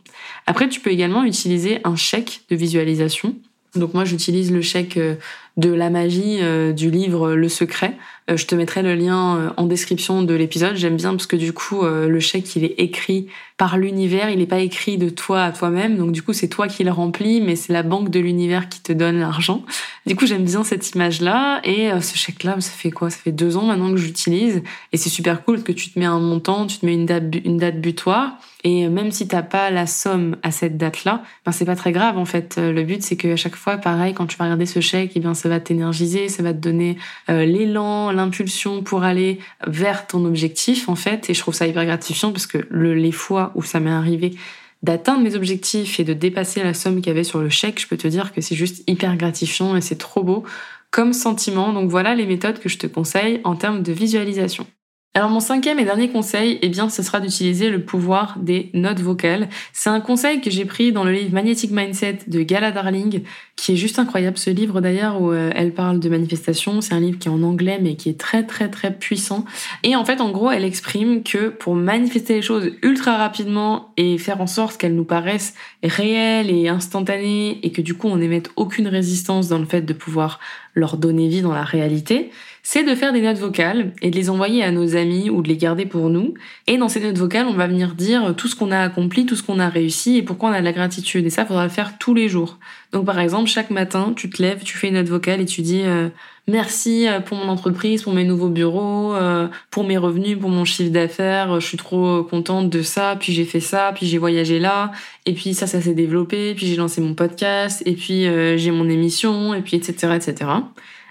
Après, 0.47 0.69
tu 0.69 0.81
peux 0.81 0.91
également 0.91 1.25
utiliser 1.25 1.81
un 1.85 1.97
chèque 1.97 2.43
de 2.51 2.57
visualisation. 2.57 3.37
Donc 3.75 3.95
moi, 3.95 4.05
j'utilise 4.05 4.53
le 4.53 4.61
chèque 4.61 4.97
euh, 4.97 5.15
de 5.57 5.73
la 5.73 5.91
magie 5.91 6.39
euh, 6.41 6.73
du 6.73 6.91
livre 6.91 7.33
Le 7.33 7.49
Secret. 7.49 7.97
Euh, 8.33 8.37
je 8.37 8.47
te 8.47 8.55
mettrai 8.55 8.83
le 8.83 8.95
lien 8.95 9.37
euh, 9.37 9.51
en 9.57 9.65
description 9.65 10.23
de 10.23 10.35
l'épisode. 10.35 10.77
J'aime 10.77 10.97
bien 10.97 11.11
parce 11.11 11.27
que 11.27 11.37
du 11.37 11.53
coup, 11.53 11.83
le 11.83 12.21
chèque, 12.21 12.57
il 12.57 12.65
est 12.65 12.75
écrit 12.79 13.29
par 13.59 13.79
l'univers. 13.79 14.31
Il 14.31 14.39
n'est 14.39 14.47
pas 14.47 14.59
écrit 14.59 14.99
de 14.99 15.09
toi 15.09 15.45
à 15.45 15.53
toi-même. 15.53 15.97
Donc 15.97 16.13
du 16.13 16.23
coup, 16.23 16.33
c'est 16.33 16.49
toi 16.49 16.69
qui 16.69 16.85
le 16.85 16.91
remplis, 16.91 17.41
mais 17.41 17.57
c'est 17.57 17.73
la 17.73 17.83
banque 17.83 18.11
de 18.11 18.21
l'univers 18.21 18.69
qui 18.69 18.81
te 18.81 18.93
donne 18.93 19.19
l'argent. 19.19 19.65
Du 20.07 20.17
coup, 20.17 20.27
j'aime 20.27 20.45
bien 20.45 20.65
cette 20.65 20.91
image-là. 20.95 21.61
Et 21.65 21.91
ce 22.01 22.17
chèque-là, 22.17 22.61
ça 22.61 22.71
fait 22.71 22.91
quoi? 22.91 23.11
Ça 23.11 23.19
fait 23.19 23.33
deux 23.33 23.57
ans 23.57 23.65
maintenant 23.65 23.91
que 23.91 23.99
j'utilise. 23.99 24.63
Et 24.93 24.97
c'est 24.97 25.11
super 25.11 25.45
cool 25.45 25.57
parce 25.57 25.67
que 25.67 25.73
tu 25.73 25.91
te 25.91 25.99
mets 25.99 26.07
un 26.07 26.21
montant, 26.21 26.67
tu 26.67 26.79
te 26.79 26.87
mets 26.87 26.95
une 26.95 27.07
date, 27.07 27.81
butoir. 27.81 28.39
Et 28.65 28.89
même 28.89 29.11
si 29.11 29.27
t'as 29.27 29.43
pas 29.43 29.71
la 29.71 29.87
somme 29.87 30.37
à 30.43 30.53
cette 30.53 30.77
date-là, 30.77 31.23
ben 31.45 31.51
c'est 31.51 31.65
pas 31.65 31.75
très 31.75 31.91
grave 31.91 32.17
en 32.17 32.25
fait. 32.25 32.59
Le 32.59 32.83
but 32.85 33.03
c'est 33.03 33.17
que 33.17 33.33
à 33.33 33.37
chaque 33.37 33.57
fois, 33.57 33.77
pareil, 33.77 34.15
quand 34.15 34.27
tu 34.27 34.37
vas 34.37 34.45
regarder 34.45 34.67
ce 34.67 34.81
chèque, 34.81 35.13
eh 35.17 35.21
bien 35.21 35.35
ça 35.35 35.49
va 35.49 35.59
t'énergiser, 35.59 36.29
ça 36.29 36.45
va 36.45 36.53
te 36.53 36.59
donner 36.59 36.97
euh, 37.29 37.45
l'élan, 37.45 38.13
l'impulsion 38.23 38.83
pour 38.83 39.03
aller 39.03 39.39
vers 39.67 40.07
ton 40.07 40.25
objectif 40.25 40.89
en 40.89 40.95
fait. 40.95 41.29
Et 41.29 41.35
je 41.35 41.41
trouve 41.41 41.55
ça 41.55 41.67
hyper 41.67 41.85
gratifiant 41.85 42.33
parce 42.33 42.47
que 42.47 42.59
le, 42.71 42.95
les 42.95 43.13
fois 43.13 43.53
où 43.55 43.63
ça 43.63 43.81
m'est 43.81 43.91
arrivé 43.91 44.35
d'atteindre 44.83 45.23
mes 45.23 45.35
objectifs 45.37 46.01
et 46.01 46.05
de 46.05 46.13
dépasser 46.13 46.63
la 46.63 46.75
somme 46.75 46.97
qu'il 46.97 47.09
y 47.09 47.11
avait 47.11 47.25
sur 47.25 47.41
le 47.41 47.51
chèque, 47.51 47.81
je 47.81 47.87
peux 47.87 47.97
te 47.97 48.09
dire 48.09 48.33
que 48.33 48.41
c'est 48.41 48.57
juste 48.57 48.83
hyper 48.89 49.17
gratifiant 49.17 49.77
et 49.77 49.81
c'est 49.81 49.99
trop 49.99 50.23
beau 50.23 50.45
comme 50.91 51.13
sentiment. 51.13 51.73
Donc 51.73 51.91
voilà 51.91 52.15
les 52.15 52.27
méthodes 52.27 52.59
que 52.59 52.69
je 52.69 52.79
te 52.79 52.87
conseille 52.87 53.41
en 53.45 53.57
termes 53.57 53.83
de 53.83 53.93
visualisation. 53.93 54.67
Alors 55.15 55.29
mon 55.29 55.41
cinquième 55.41 55.79
et 55.79 55.85
dernier 55.85 56.09
conseil, 56.09 56.59
eh 56.63 56.71
bien, 56.71 56.89
ce 56.89 57.03
sera 57.03 57.21
d'utiliser 57.21 57.69
le 57.69 57.85
pouvoir 57.85 58.39
des 58.39 58.71
notes 58.73 59.01
vocales. 59.01 59.51
C'est 59.75 59.91
un 59.91 60.01
conseil 60.01 60.41
que 60.41 60.51
j'ai 60.51 60.65
pris 60.65 60.91
dans 60.91 61.05
le 61.05 61.13
livre 61.13 61.35
Magnetic 61.35 61.71
Mindset 61.71 62.21
de 62.29 62.41
Gala 62.41 62.73
Darling, 62.73 63.23
qui 63.55 63.73
est 63.73 63.77
juste 63.77 63.99
incroyable. 63.99 64.39
Ce 64.39 64.49
livre 64.49 64.81
d'ailleurs 64.81 65.21
où 65.21 65.31
euh, 65.31 65.51
elle 65.55 65.75
parle 65.75 66.01
de 66.01 66.09
manifestation, 66.09 66.81
c'est 66.81 66.95
un 66.95 67.01
livre 67.01 67.19
qui 67.19 67.29
est 67.29 67.31
en 67.31 67.43
anglais 67.43 67.79
mais 67.79 67.95
qui 67.95 68.09
est 68.09 68.19
très 68.19 68.47
très 68.47 68.71
très 68.71 68.91
puissant. 68.91 69.45
Et 69.83 69.97
en 69.97 70.05
fait, 70.07 70.23
en 70.23 70.31
gros, 70.31 70.51
elle 70.51 70.65
exprime 70.65 71.23
que 71.23 71.51
pour 71.51 71.75
manifester 71.75 72.37
les 72.37 72.43
choses 72.43 72.71
ultra 72.83 73.19
rapidement 73.19 73.93
et 73.99 74.17
faire 74.17 74.41
en 74.41 74.47
sorte 74.47 74.79
qu'elles 74.79 74.97
nous 74.97 75.05
paraissent 75.05 75.53
réelles 75.83 76.49
et 76.49 76.69
instantanées 76.69 77.61
et 77.63 77.71
que 77.71 77.83
du 77.83 77.93
coup 77.93 78.09
on 78.09 78.17
n'émette 78.17 78.51
aucune 78.57 78.89
résistance 78.89 79.49
dans 79.49 79.59
le 79.59 79.67
fait 79.67 79.83
de 79.83 79.93
pouvoir 79.93 80.41
leur 80.75 80.97
donner 80.97 81.29
vie 81.29 81.43
dans 81.43 81.53
la 81.53 81.65
réalité, 81.65 82.31
c'est 82.63 82.85
de 82.85 82.95
faire 82.95 83.13
des 83.13 83.21
notes 83.21 83.39
vocales 83.39 83.93
et 84.03 84.11
de 84.11 84.17
les 84.17 84.31
envoyer 84.31 84.63
à 84.63 84.71
nos 84.71 84.95
amis 84.97 85.31
ou 85.31 85.43
de 85.43 85.49
les 85.49 85.57
garder 85.57 85.85
pour 85.85 86.09
nous. 86.11 86.35
Et 86.67 86.79
dans 86.79 86.89
ces 86.89 87.01
notes 87.01 87.19
vocales, 87.19 87.47
on 87.47 87.55
va 87.55 87.67
venir 87.67 87.95
dire 87.95 88.35
tout 88.37 88.47
ce 88.47 88.55
qu'on 88.55 88.71
a 88.71 88.79
accompli, 88.79 89.27
tout 89.27 89.35
ce 89.35 89.43
qu'on 89.43 89.59
a 89.59 89.69
réussi 89.69 90.17
et 90.17 90.23
pourquoi 90.23 90.51
on 90.51 90.53
a 90.53 90.61
de 90.61 90.65
la 90.65 90.73
gratitude. 90.73 91.27
Et 91.27 91.31
ça, 91.31 91.45
faudra 91.45 91.65
le 91.65 91.71
faire 91.71 91.99
tous 91.99 92.15
les 92.15 92.29
jours. 92.29 92.59
Donc 92.93 93.05
par 93.05 93.19
exemple, 93.19 93.49
chaque 93.51 93.71
matin, 93.71 94.13
tu 94.15 94.31
te 94.31 94.41
lèves, 94.41 94.63
tu 94.63 94.77
fais 94.79 94.89
une 94.89 94.95
note 94.95 95.09
vocale 95.09 95.41
et 95.41 95.47
tu 95.47 95.63
dis 95.63 95.83
euh, 95.85 96.09
merci 96.47 97.09
euh, 97.09 97.21
pour 97.21 97.37
mon 97.37 97.49
entreprise, 97.49 98.03
pour 98.03 98.13
mes 98.13 98.25
nouveaux 98.25 98.49
bureaux, 98.49 99.15
euh, 99.15 99.49
pour 99.71 99.85
mes 99.85 99.97
revenus, 99.97 100.39
pour 100.39 100.51
mon 100.51 100.65
chiffre 100.65 100.91
d'affaires. 100.91 101.61
Je 101.61 101.67
suis 101.67 101.77
trop 101.77 102.23
contente 102.25 102.71
de 102.71 102.83
ça. 102.83 103.17
Puis 103.19 103.33
j'ai 103.33 103.45
fait 103.45 103.61
ça, 103.61 103.93
puis 103.95 104.07
j'ai 104.07 104.19
voyagé 104.19 104.59
là, 104.59 104.93
et 105.27 105.33
puis 105.33 105.55
ça, 105.55 105.67
ça 105.67 105.81
s'est 105.81 105.95
développé. 105.95 106.55
Puis 106.55 106.67
j'ai 106.67 106.77
lancé 106.77 107.01
mon 107.01 107.15
podcast, 107.15 107.83
et 107.87 107.93
puis 107.93 108.25
j'ai 108.57 108.71
mon 108.71 108.89
émission, 108.89 109.55
et 109.55 109.63
puis 109.63 109.77
etc. 109.77 110.15
etc. 110.17 110.51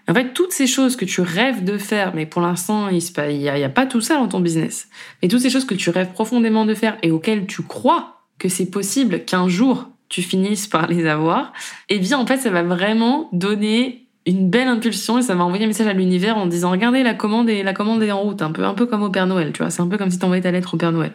En 0.07 0.13
fait, 0.13 0.33
toutes 0.33 0.51
ces 0.51 0.67
choses 0.67 0.95
que 0.95 1.05
tu 1.05 1.21
rêves 1.21 1.63
de 1.63 1.77
faire, 1.77 2.13
mais 2.15 2.25
pour 2.25 2.41
l'instant, 2.41 2.89
il 2.89 2.99
n'y 3.37 3.47
a, 3.47 3.53
a, 3.53 3.69
pas 3.69 3.85
tout 3.85 4.01
ça 4.01 4.15
dans 4.15 4.27
ton 4.27 4.39
business, 4.39 4.89
mais 5.21 5.29
toutes 5.29 5.41
ces 5.41 5.49
choses 5.49 5.65
que 5.65 5.75
tu 5.75 5.89
rêves 5.89 6.11
profondément 6.11 6.65
de 6.65 6.73
faire 6.73 6.97
et 7.03 7.11
auxquelles 7.11 7.45
tu 7.45 7.61
crois 7.61 8.21
que 8.39 8.49
c'est 8.49 8.69
possible 8.69 9.23
qu'un 9.23 9.47
jour 9.47 9.87
tu 10.09 10.21
finisses 10.21 10.67
par 10.67 10.87
les 10.87 11.05
avoir, 11.07 11.53
eh 11.87 11.97
bien, 11.99 12.19
en 12.19 12.25
fait, 12.25 12.37
ça 12.37 12.49
va 12.49 12.63
vraiment 12.63 13.29
donner 13.31 14.00
une 14.25 14.49
belle 14.49 14.67
impulsion 14.67 15.17
et 15.17 15.21
ça 15.21 15.33
va 15.35 15.43
envoyer 15.43 15.65
un 15.65 15.67
message 15.67 15.87
à 15.87 15.93
l'univers 15.93 16.37
en 16.37 16.45
disant 16.45 16.71
regardez 16.71 17.01
la 17.03 17.13
commande 17.13 17.49
et 17.49 17.63
la 17.63 17.73
commande 17.73 18.03
est 18.03 18.11
en 18.11 18.21
route 18.21 18.41
un 18.41 18.51
peu 18.51 18.63
un 18.63 18.73
peu 18.73 18.85
comme 18.85 19.03
au 19.03 19.09
Père 19.09 19.27
Noël 19.27 19.51
tu 19.51 19.59
vois. 19.61 19.71
C'est 19.71 19.81
un 19.81 19.87
peu 19.87 19.97
comme 19.97 20.11
si 20.11 20.19
t'envoyais 20.19 20.43
ta 20.43 20.51
lettre 20.51 20.75
au 20.75 20.77
Père 20.77 20.91
Noël. 20.91 21.13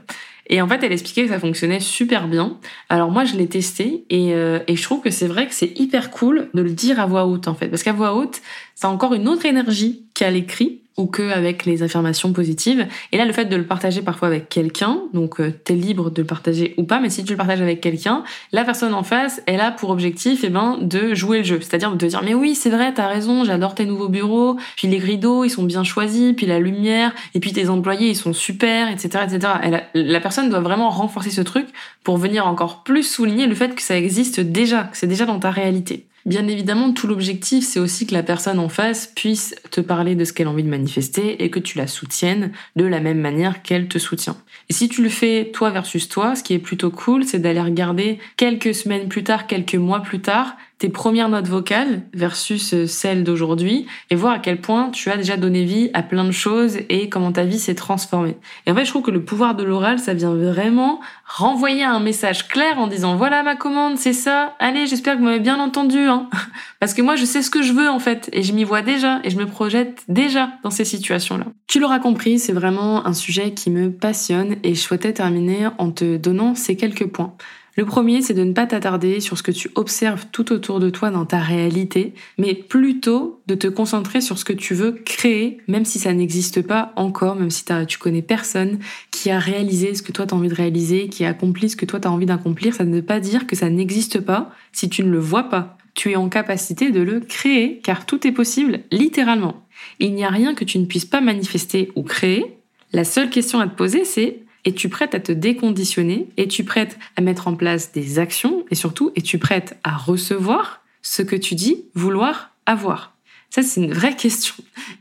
Et 0.48 0.60
en 0.60 0.68
fait 0.68 0.82
elle 0.82 0.92
expliquait 0.92 1.22
que 1.22 1.28
ça 1.28 1.38
fonctionnait 1.38 1.80
super 1.80 2.26
bien. 2.26 2.58
Alors 2.88 3.10
moi 3.10 3.24
je 3.24 3.36
l'ai 3.36 3.46
testé 3.46 4.04
et, 4.10 4.34
euh, 4.34 4.58
et 4.66 4.76
je 4.76 4.82
trouve 4.82 5.00
que 5.00 5.10
c'est 5.10 5.28
vrai 5.28 5.46
que 5.46 5.54
c'est 5.54 5.78
hyper 5.78 6.10
cool 6.10 6.48
de 6.52 6.62
le 6.62 6.70
dire 6.70 6.98
à 6.98 7.06
voix 7.06 7.26
haute 7.26 7.46
en 7.48 7.54
fait. 7.54 7.68
Parce 7.68 7.82
qu'à 7.82 7.92
voix 7.92 8.14
haute 8.14 8.40
a 8.82 8.88
encore 8.88 9.14
une 9.14 9.28
autre 9.28 9.46
énergie 9.46 10.04
qu'à 10.14 10.30
l'écrit 10.30 10.80
ou 10.96 11.06
que 11.06 11.30
avec 11.30 11.64
les 11.66 11.82
affirmations 11.82 12.32
positives. 12.32 12.86
Et 13.12 13.18
là, 13.18 13.24
le 13.24 13.32
fait 13.32 13.44
de 13.44 13.56
le 13.56 13.64
partager 13.64 14.02
parfois 14.02 14.28
avec 14.28 14.48
quelqu'un, 14.48 15.00
donc 15.12 15.40
euh, 15.40 15.52
t'es 15.64 15.74
libre 15.74 16.10
de 16.10 16.22
le 16.22 16.26
partager 16.26 16.74
ou 16.76 16.84
pas, 16.84 17.00
mais 17.00 17.10
si 17.10 17.24
tu 17.24 17.32
le 17.32 17.36
partages 17.36 17.60
avec 17.60 17.80
quelqu'un, 17.80 18.24
la 18.52 18.64
personne 18.64 18.94
en 18.94 19.02
face, 19.02 19.42
elle 19.46 19.60
a 19.60 19.70
pour 19.70 19.90
objectif, 19.90 20.40
eh 20.44 20.48
ben, 20.48 20.78
de 20.80 21.14
jouer 21.14 21.38
le 21.38 21.44
jeu, 21.44 21.60
c'est-à-dire 21.60 21.94
de 21.94 22.06
dire 22.06 22.22
mais 22.24 22.34
oui, 22.34 22.54
c'est 22.54 22.70
vrai, 22.70 22.94
t'as 22.94 23.08
raison, 23.08 23.44
j'adore 23.44 23.74
tes 23.74 23.84
nouveaux 23.84 24.08
bureaux, 24.08 24.56
puis 24.76 24.88
les 24.88 24.98
rideaux, 24.98 25.44
ils 25.44 25.50
sont 25.50 25.64
bien 25.64 25.84
choisis, 25.84 26.34
puis 26.34 26.46
la 26.46 26.58
lumière, 26.58 27.12
et 27.34 27.40
puis 27.40 27.52
tes 27.52 27.68
employés, 27.68 28.10
ils 28.10 28.16
sont 28.16 28.32
super, 28.32 28.88
etc., 28.88 29.24
etc. 29.24 29.52
la 29.94 30.20
personne 30.20 30.48
doit 30.48 30.60
vraiment 30.60 30.90
renforcer 30.90 31.30
ce 31.30 31.42
truc 31.42 31.66
pour 32.04 32.16
venir 32.16 32.46
encore 32.46 32.82
plus 32.82 33.02
souligner 33.02 33.46
le 33.46 33.54
fait 33.54 33.74
que 33.74 33.82
ça 33.82 33.96
existe 33.96 34.40
déjà, 34.40 34.84
que 34.84 34.96
c'est 34.96 35.06
déjà 35.06 35.26
dans 35.26 35.38
ta 35.38 35.50
réalité. 35.50 36.06
Bien 36.26 36.48
évidemment, 36.48 36.92
tout 36.92 37.06
l'objectif, 37.06 37.64
c'est 37.64 37.78
aussi 37.78 38.04
que 38.04 38.12
la 38.12 38.24
personne 38.24 38.58
en 38.58 38.68
face 38.68 39.06
puisse 39.06 39.54
te 39.70 39.80
parler 39.80 40.16
de 40.16 40.24
ce 40.24 40.32
qu'elle 40.32 40.48
a 40.48 40.50
envie 40.50 40.64
de 40.64 40.68
manifester 40.68 41.44
et 41.44 41.50
que 41.50 41.60
tu 41.60 41.78
la 41.78 41.86
soutiennes 41.86 42.50
de 42.74 42.84
la 42.84 42.98
même 42.98 43.20
manière 43.20 43.62
qu'elle 43.62 43.86
te 43.86 44.00
soutient. 44.00 44.36
Et 44.68 44.72
si 44.72 44.88
tu 44.88 45.04
le 45.04 45.08
fais 45.08 45.52
toi 45.54 45.70
versus 45.70 46.08
toi, 46.08 46.34
ce 46.34 46.42
qui 46.42 46.52
est 46.52 46.58
plutôt 46.58 46.90
cool, 46.90 47.22
c'est 47.22 47.38
d'aller 47.38 47.60
regarder 47.60 48.18
quelques 48.36 48.74
semaines 48.74 49.08
plus 49.08 49.22
tard, 49.22 49.46
quelques 49.46 49.76
mois 49.76 50.00
plus 50.02 50.20
tard, 50.20 50.56
tes 50.78 50.90
premières 50.90 51.30
notes 51.30 51.46
vocales 51.46 52.02
versus 52.12 52.74
euh, 52.74 52.86
celles 52.86 53.24
d'aujourd'hui 53.24 53.86
et 54.10 54.14
voir 54.14 54.34
à 54.34 54.38
quel 54.38 54.60
point 54.60 54.90
tu 54.90 55.10
as 55.10 55.16
déjà 55.16 55.38
donné 55.38 55.64
vie 55.64 55.90
à 55.94 56.02
plein 56.02 56.24
de 56.24 56.32
choses 56.32 56.76
et 56.90 57.08
comment 57.08 57.32
ta 57.32 57.44
vie 57.44 57.58
s'est 57.58 57.74
transformée. 57.74 58.36
Et 58.66 58.70
en 58.70 58.74
fait, 58.74 58.84
je 58.84 58.90
trouve 58.90 59.02
que 59.02 59.10
le 59.10 59.24
pouvoir 59.24 59.54
de 59.54 59.64
l'oral, 59.64 59.98
ça 59.98 60.12
vient 60.12 60.34
vraiment 60.34 61.00
renvoyer 61.26 61.82
un 61.82 62.00
message 62.00 62.46
clair 62.48 62.78
en 62.78 62.88
disant 62.88 63.16
voilà 63.16 63.42
ma 63.42 63.56
commande, 63.56 63.96
c'est 63.96 64.12
ça. 64.12 64.54
Allez, 64.58 64.86
j'espère 64.86 65.14
que 65.14 65.20
vous 65.20 65.24
m'avez 65.24 65.40
bien 65.40 65.58
entendu 65.58 65.98
hein. 65.98 66.28
parce 66.80 66.92
que 66.92 67.00
moi 67.00 67.16
je 67.16 67.24
sais 67.24 67.42
ce 67.42 67.50
que 67.50 67.62
je 67.62 67.72
veux 67.72 67.88
en 67.88 67.98
fait 67.98 68.28
et 68.32 68.42
je 68.42 68.52
m'y 68.52 68.64
vois 68.64 68.82
déjà 68.82 69.20
et 69.24 69.30
je 69.30 69.38
me 69.38 69.46
projette 69.46 70.04
déjà 70.08 70.50
dans 70.62 70.70
ces 70.70 70.84
situations-là. 70.84 71.46
Tu 71.66 71.80
l'auras 71.80 72.00
compris, 72.00 72.38
c'est 72.38 72.52
vraiment 72.52 73.06
un 73.06 73.14
sujet 73.14 73.52
qui 73.52 73.70
me 73.70 73.90
passionne 73.90 74.56
et 74.62 74.74
je 74.74 74.80
souhaitais 74.80 75.12
terminer 75.14 75.68
en 75.78 75.90
te 75.90 76.16
donnant 76.16 76.54
ces 76.54 76.76
quelques 76.76 77.06
points. 77.06 77.34
Le 77.76 77.84
premier, 77.84 78.22
c'est 78.22 78.32
de 78.32 78.42
ne 78.42 78.54
pas 78.54 78.66
t'attarder 78.66 79.20
sur 79.20 79.36
ce 79.36 79.42
que 79.42 79.50
tu 79.50 79.70
observes 79.74 80.24
tout 80.32 80.50
autour 80.50 80.80
de 80.80 80.88
toi 80.88 81.10
dans 81.10 81.26
ta 81.26 81.40
réalité, 81.40 82.14
mais 82.38 82.54
plutôt 82.54 83.42
de 83.46 83.54
te 83.54 83.66
concentrer 83.66 84.22
sur 84.22 84.38
ce 84.38 84.46
que 84.46 84.54
tu 84.54 84.72
veux 84.72 84.92
créer, 84.92 85.58
même 85.68 85.84
si 85.84 85.98
ça 85.98 86.14
n'existe 86.14 86.62
pas 86.62 86.94
encore, 86.96 87.36
même 87.36 87.50
si 87.50 87.64
tu 87.86 87.98
connais 87.98 88.22
personne 88.22 88.78
qui 89.10 89.30
a 89.30 89.38
réalisé 89.38 89.94
ce 89.94 90.02
que 90.02 90.10
toi 90.10 90.26
tu 90.26 90.32
as 90.32 90.36
envie 90.38 90.48
de 90.48 90.54
réaliser, 90.54 91.10
qui 91.10 91.26
a 91.26 91.28
accompli 91.28 91.68
ce 91.68 91.76
que 91.76 91.84
toi 91.84 92.00
tu 92.00 92.08
as 92.08 92.10
envie 92.10 92.24
d'accomplir. 92.24 92.72
Ça 92.72 92.84
ne 92.86 92.94
veut 92.94 93.02
pas 93.02 93.20
dire 93.20 93.46
que 93.46 93.56
ça 93.56 93.68
n'existe 93.68 94.20
pas 94.20 94.50
si 94.72 94.88
tu 94.88 95.04
ne 95.04 95.10
le 95.10 95.18
vois 95.18 95.50
pas. 95.50 95.76
Tu 95.92 96.12
es 96.12 96.16
en 96.16 96.30
capacité 96.30 96.90
de 96.90 97.00
le 97.00 97.20
créer, 97.20 97.80
car 97.84 98.06
tout 98.06 98.26
est 98.26 98.32
possible, 98.32 98.80
littéralement. 98.90 99.66
Il 99.98 100.14
n'y 100.14 100.24
a 100.24 100.30
rien 100.30 100.54
que 100.54 100.64
tu 100.64 100.78
ne 100.78 100.86
puisses 100.86 101.04
pas 101.04 101.20
manifester 101.20 101.92
ou 101.94 102.04
créer. 102.04 102.56
La 102.94 103.04
seule 103.04 103.28
question 103.28 103.60
à 103.60 103.66
te 103.66 103.76
poser, 103.76 104.06
c'est 104.06 104.45
es-tu 104.66 104.88
prête 104.88 105.14
à 105.14 105.20
te 105.20 105.32
déconditionner 105.32 106.28
Es-tu 106.36 106.64
prête 106.64 106.98
à 107.16 107.22
mettre 107.22 107.48
en 107.48 107.54
place 107.54 107.92
des 107.92 108.18
actions 108.18 108.64
Et 108.70 108.74
surtout, 108.74 109.12
es-tu 109.16 109.38
prête 109.38 109.78
à 109.84 109.96
recevoir 109.96 110.82
ce 111.02 111.22
que 111.22 111.36
tu 111.36 111.54
dis 111.54 111.84
vouloir 111.94 112.50
avoir 112.66 113.14
Ça, 113.48 113.62
c'est 113.62 113.80
une 113.80 113.92
vraie 113.92 114.16
question. 114.16 114.54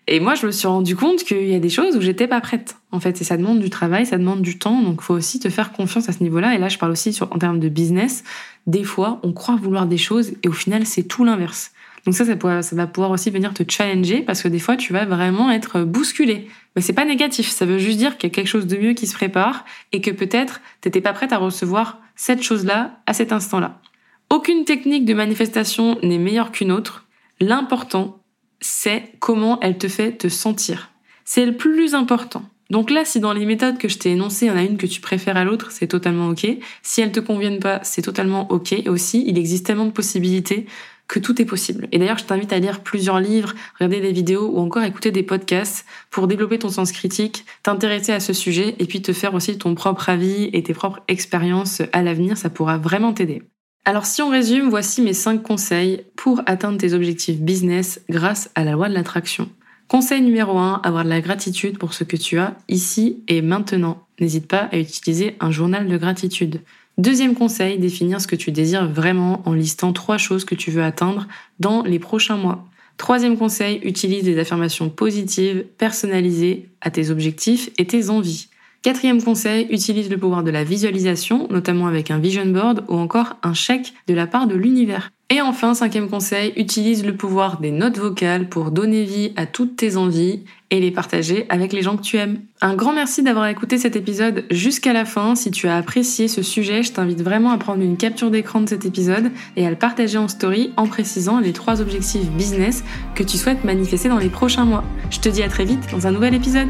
Et 0.07 0.19
moi, 0.19 0.35
je 0.35 0.45
me 0.45 0.51
suis 0.51 0.67
rendu 0.67 0.95
compte 0.95 1.23
qu'il 1.23 1.47
y 1.47 1.55
a 1.55 1.59
des 1.59 1.69
choses 1.69 1.97
où 1.97 2.01
j'étais 2.01 2.27
pas 2.27 2.39
prête. 2.41 2.77
En 2.91 2.99
fait, 2.99 3.19
et 3.19 3.23
ça 3.23 3.37
demande 3.37 3.59
du 3.59 3.71
travail, 3.71 4.05
ça 4.05 4.17
demande 4.17 4.43
du 4.43 4.59
temps. 4.59 4.81
Donc, 4.81 5.01
faut 5.01 5.15
aussi 5.15 5.39
te 5.39 5.49
faire 5.49 5.73
confiance 5.73 6.07
à 6.07 6.13
ce 6.13 6.21
niveau-là. 6.21 6.53
Et 6.53 6.59
là, 6.59 6.69
je 6.69 6.77
parle 6.77 6.91
aussi 6.91 7.11
sur, 7.11 7.33
en 7.33 7.39
termes 7.39 7.59
de 7.59 7.67
business. 7.67 8.23
Des 8.67 8.83
fois, 8.83 9.19
on 9.23 9.33
croit 9.33 9.55
vouloir 9.55 9.87
des 9.87 9.97
choses 9.97 10.33
et 10.43 10.47
au 10.47 10.53
final, 10.53 10.85
c'est 10.85 11.03
tout 11.03 11.25
l'inverse. 11.25 11.71
Donc 12.05 12.13
ça, 12.13 12.23
ça, 12.25 12.75
va 12.75 12.87
pouvoir 12.87 13.11
aussi 13.11 13.31
venir 13.31 13.53
te 13.53 13.63
challenger 13.67 14.21
parce 14.21 14.43
que 14.43 14.47
des 14.47 14.59
fois, 14.59 14.77
tu 14.77 14.93
vas 14.93 15.05
vraiment 15.05 15.49
être 15.49 15.81
bousculé. 15.81 16.47
Mais 16.75 16.81
c'est 16.81 16.93
pas 16.93 17.05
négatif. 17.05 17.49
Ça 17.49 17.65
veut 17.65 17.79
juste 17.79 17.97
dire 17.97 18.17
qu'il 18.17 18.29
y 18.29 18.31
a 18.31 18.35
quelque 18.35 18.47
chose 18.47 18.67
de 18.67 18.77
mieux 18.77 18.93
qui 18.93 19.07
se 19.07 19.15
prépare 19.15 19.65
et 19.91 20.01
que 20.01 20.11
peut-être 20.11 20.61
t'étais 20.81 21.01
pas 21.01 21.13
prête 21.13 21.33
à 21.33 21.37
recevoir 21.37 21.99
cette 22.15 22.43
chose-là 22.43 22.99
à 23.07 23.13
cet 23.13 23.31
instant-là. 23.31 23.81
Aucune 24.29 24.65
technique 24.65 25.05
de 25.05 25.13
manifestation 25.13 25.97
n'est 26.03 26.19
meilleure 26.19 26.51
qu'une 26.51 26.71
autre. 26.71 27.05
L'important, 27.39 28.19
c'est 28.59 29.11
comment 29.19 29.59
elle 29.61 29.77
te 29.77 29.87
fait 29.87 30.11
te 30.11 30.29
sentir. 30.29 30.91
C'est 31.23 31.45
le 31.45 31.57
plus 31.57 31.95
important. 31.95 32.43
Donc 32.69 32.89
là, 32.89 33.05
si 33.05 33.19
dans 33.19 33.33
les 33.33 33.45
méthodes 33.45 33.77
que 33.77 33.87
je 33.87 33.97
t'ai 33.97 34.11
énoncées, 34.11 34.45
il 34.45 34.49
y 34.49 34.51
en 34.51 34.57
a 34.57 34.63
une 34.63 34.77
que 34.77 34.87
tu 34.87 35.01
préfères 35.01 35.37
à 35.37 35.43
l'autre, 35.43 35.71
c'est 35.71 35.87
totalement 35.87 36.29
ok. 36.29 36.47
Si 36.81 37.01
elles 37.01 37.11
te 37.11 37.19
conviennent 37.19 37.59
pas, 37.59 37.79
c'est 37.83 38.01
totalement 38.01 38.51
ok. 38.51 38.73
Et 38.73 38.89
aussi, 38.89 39.23
il 39.27 39.37
existe 39.37 39.65
tellement 39.65 39.85
de 39.85 39.91
possibilités 39.91 40.65
que 41.07 41.19
tout 41.19 41.41
est 41.41 41.45
possible. 41.45 41.87
Et 41.91 41.99
d'ailleurs, 41.99 42.17
je 42.17 42.25
t'invite 42.25 42.51
à 42.53 42.59
lire 42.59 42.81
plusieurs 42.81 43.19
livres, 43.19 43.53
regarder 43.79 44.01
des 44.01 44.11
vidéos 44.11 44.49
ou 44.49 44.59
encore 44.59 44.83
écouter 44.83 45.11
des 45.11 45.23
podcasts 45.23 45.85
pour 46.09 46.27
développer 46.27 46.59
ton 46.59 46.69
sens 46.69 46.91
critique, 46.91 47.45
t'intéresser 47.63 48.11
à 48.11 48.19
ce 48.19 48.33
sujet 48.33 48.75
et 48.79 48.85
puis 48.85 49.01
te 49.01 49.13
faire 49.13 49.33
aussi 49.33 49.57
ton 49.57 49.75
propre 49.75 50.09
avis 50.09 50.49
et 50.53 50.63
tes 50.63 50.73
propres 50.73 51.01
expériences 51.07 51.81
à 51.93 52.01
l'avenir. 52.01 52.37
Ça 52.37 52.49
pourra 52.49 52.77
vraiment 52.77 53.13
t'aider. 53.13 53.43
Alors 53.87 54.07
si 54.07 54.23
on 54.23 54.29
résume, 54.29 54.69
voici 54.69 55.01
mes 55.03 55.13
5 55.13 55.43
conseils 55.43 56.05
pour 56.15 56.41
atteindre 56.47 56.79
tes 56.79 56.93
objectifs 56.93 57.39
business 57.39 58.01
grâce 58.09 58.49
à 58.55 58.63
la 58.63 58.71
loi 58.71 58.89
de 58.89 58.95
l'attraction. 58.95 59.47
Conseil 59.87 60.21
numéro 60.21 60.57
1, 60.57 60.81
avoir 60.83 61.03
de 61.03 61.09
la 61.09 61.21
gratitude 61.21 61.77
pour 61.77 61.93
ce 61.93 62.03
que 62.03 62.17
tu 62.17 62.39
as 62.39 62.57
ici 62.67 63.23
et 63.27 63.43
maintenant. 63.43 64.07
N'hésite 64.19 64.47
pas 64.47 64.69
à 64.71 64.79
utiliser 64.79 65.35
un 65.39 65.51
journal 65.51 65.87
de 65.87 65.97
gratitude. 65.97 66.61
Deuxième 66.97 67.35
conseil, 67.35 67.77
définir 67.77 68.21
ce 68.21 68.27
que 68.27 68.37
tu 68.37 68.51
désires 68.51 68.89
vraiment 68.89 69.41
en 69.45 69.53
listant 69.53 69.91
trois 69.91 70.17
choses 70.17 70.45
que 70.45 70.55
tu 70.55 70.71
veux 70.71 70.83
atteindre 70.83 71.27
dans 71.59 71.83
les 71.83 71.99
prochains 71.99 72.37
mois. 72.37 72.65
Troisième 72.97 73.37
conseil, 73.37 73.81
utilise 73.83 74.23
des 74.23 74.39
affirmations 74.39 74.89
positives, 74.89 75.65
personnalisées 75.77 76.69
à 76.79 76.91
tes 76.91 77.09
objectifs 77.09 77.69
et 77.77 77.85
tes 77.85 78.09
envies. 78.09 78.47
Quatrième 78.81 79.21
conseil, 79.21 79.67
utilise 79.71 80.09
le 80.09 80.17
pouvoir 80.17 80.43
de 80.43 80.51
la 80.51 80.63
visualisation, 80.63 81.47
notamment 81.49 81.87
avec 81.87 82.11
un 82.11 82.19
vision 82.19 82.45
board 82.45 82.85
ou 82.87 82.95
encore 82.95 83.35
un 83.43 83.53
chèque 83.53 83.93
de 84.07 84.13
la 84.13 84.27
part 84.27 84.47
de 84.47 84.55
l'univers. 84.55 85.11
Et 85.31 85.41
enfin, 85.41 85.73
cinquième 85.73 86.07
conseil, 86.07 86.53
utilise 86.55 87.03
le 87.03 87.15
pouvoir 87.15 87.59
des 87.59 87.71
notes 87.71 87.97
vocales 87.97 88.47
pour 88.47 88.69
donner 88.69 89.03
vie 89.03 89.33
à 89.35 89.47
toutes 89.47 89.75
tes 89.75 89.97
envies 89.97 90.43
et 90.69 90.79
les 90.79 90.91
partager 90.91 91.47
avec 91.49 91.73
les 91.73 91.81
gens 91.81 91.97
que 91.97 92.03
tu 92.03 92.17
aimes. 92.17 92.41
Un 92.61 92.75
grand 92.75 92.93
merci 92.93 93.23
d'avoir 93.23 93.47
écouté 93.47 93.79
cet 93.79 93.95
épisode 93.95 94.45
jusqu'à 94.51 94.93
la 94.93 95.03
fin. 95.03 95.35
Si 95.35 95.49
tu 95.49 95.67
as 95.67 95.77
apprécié 95.77 96.27
ce 96.27 96.43
sujet, 96.43 96.83
je 96.83 96.91
t'invite 96.91 97.23
vraiment 97.23 97.49
à 97.49 97.57
prendre 97.57 97.81
une 97.81 97.97
capture 97.97 98.29
d'écran 98.29 98.61
de 98.61 98.69
cet 98.69 98.85
épisode 98.85 99.31
et 99.55 99.65
à 99.65 99.71
le 99.71 99.75
partager 99.75 100.19
en 100.19 100.27
story 100.27 100.73
en 100.77 100.85
précisant 100.85 101.39
les 101.39 101.53
trois 101.53 101.81
objectifs 101.81 102.29
business 102.29 102.83
que 103.15 103.23
tu 103.23 103.37
souhaites 103.37 103.63
manifester 103.63 104.09
dans 104.09 104.19
les 104.19 104.29
prochains 104.29 104.65
mois. 104.65 104.83
Je 105.09 105.19
te 105.19 105.29
dis 105.29 105.41
à 105.41 105.49
très 105.49 105.65
vite 105.65 105.89
dans 105.91 106.05
un 106.05 106.11
nouvel 106.11 106.35
épisode. 106.35 106.69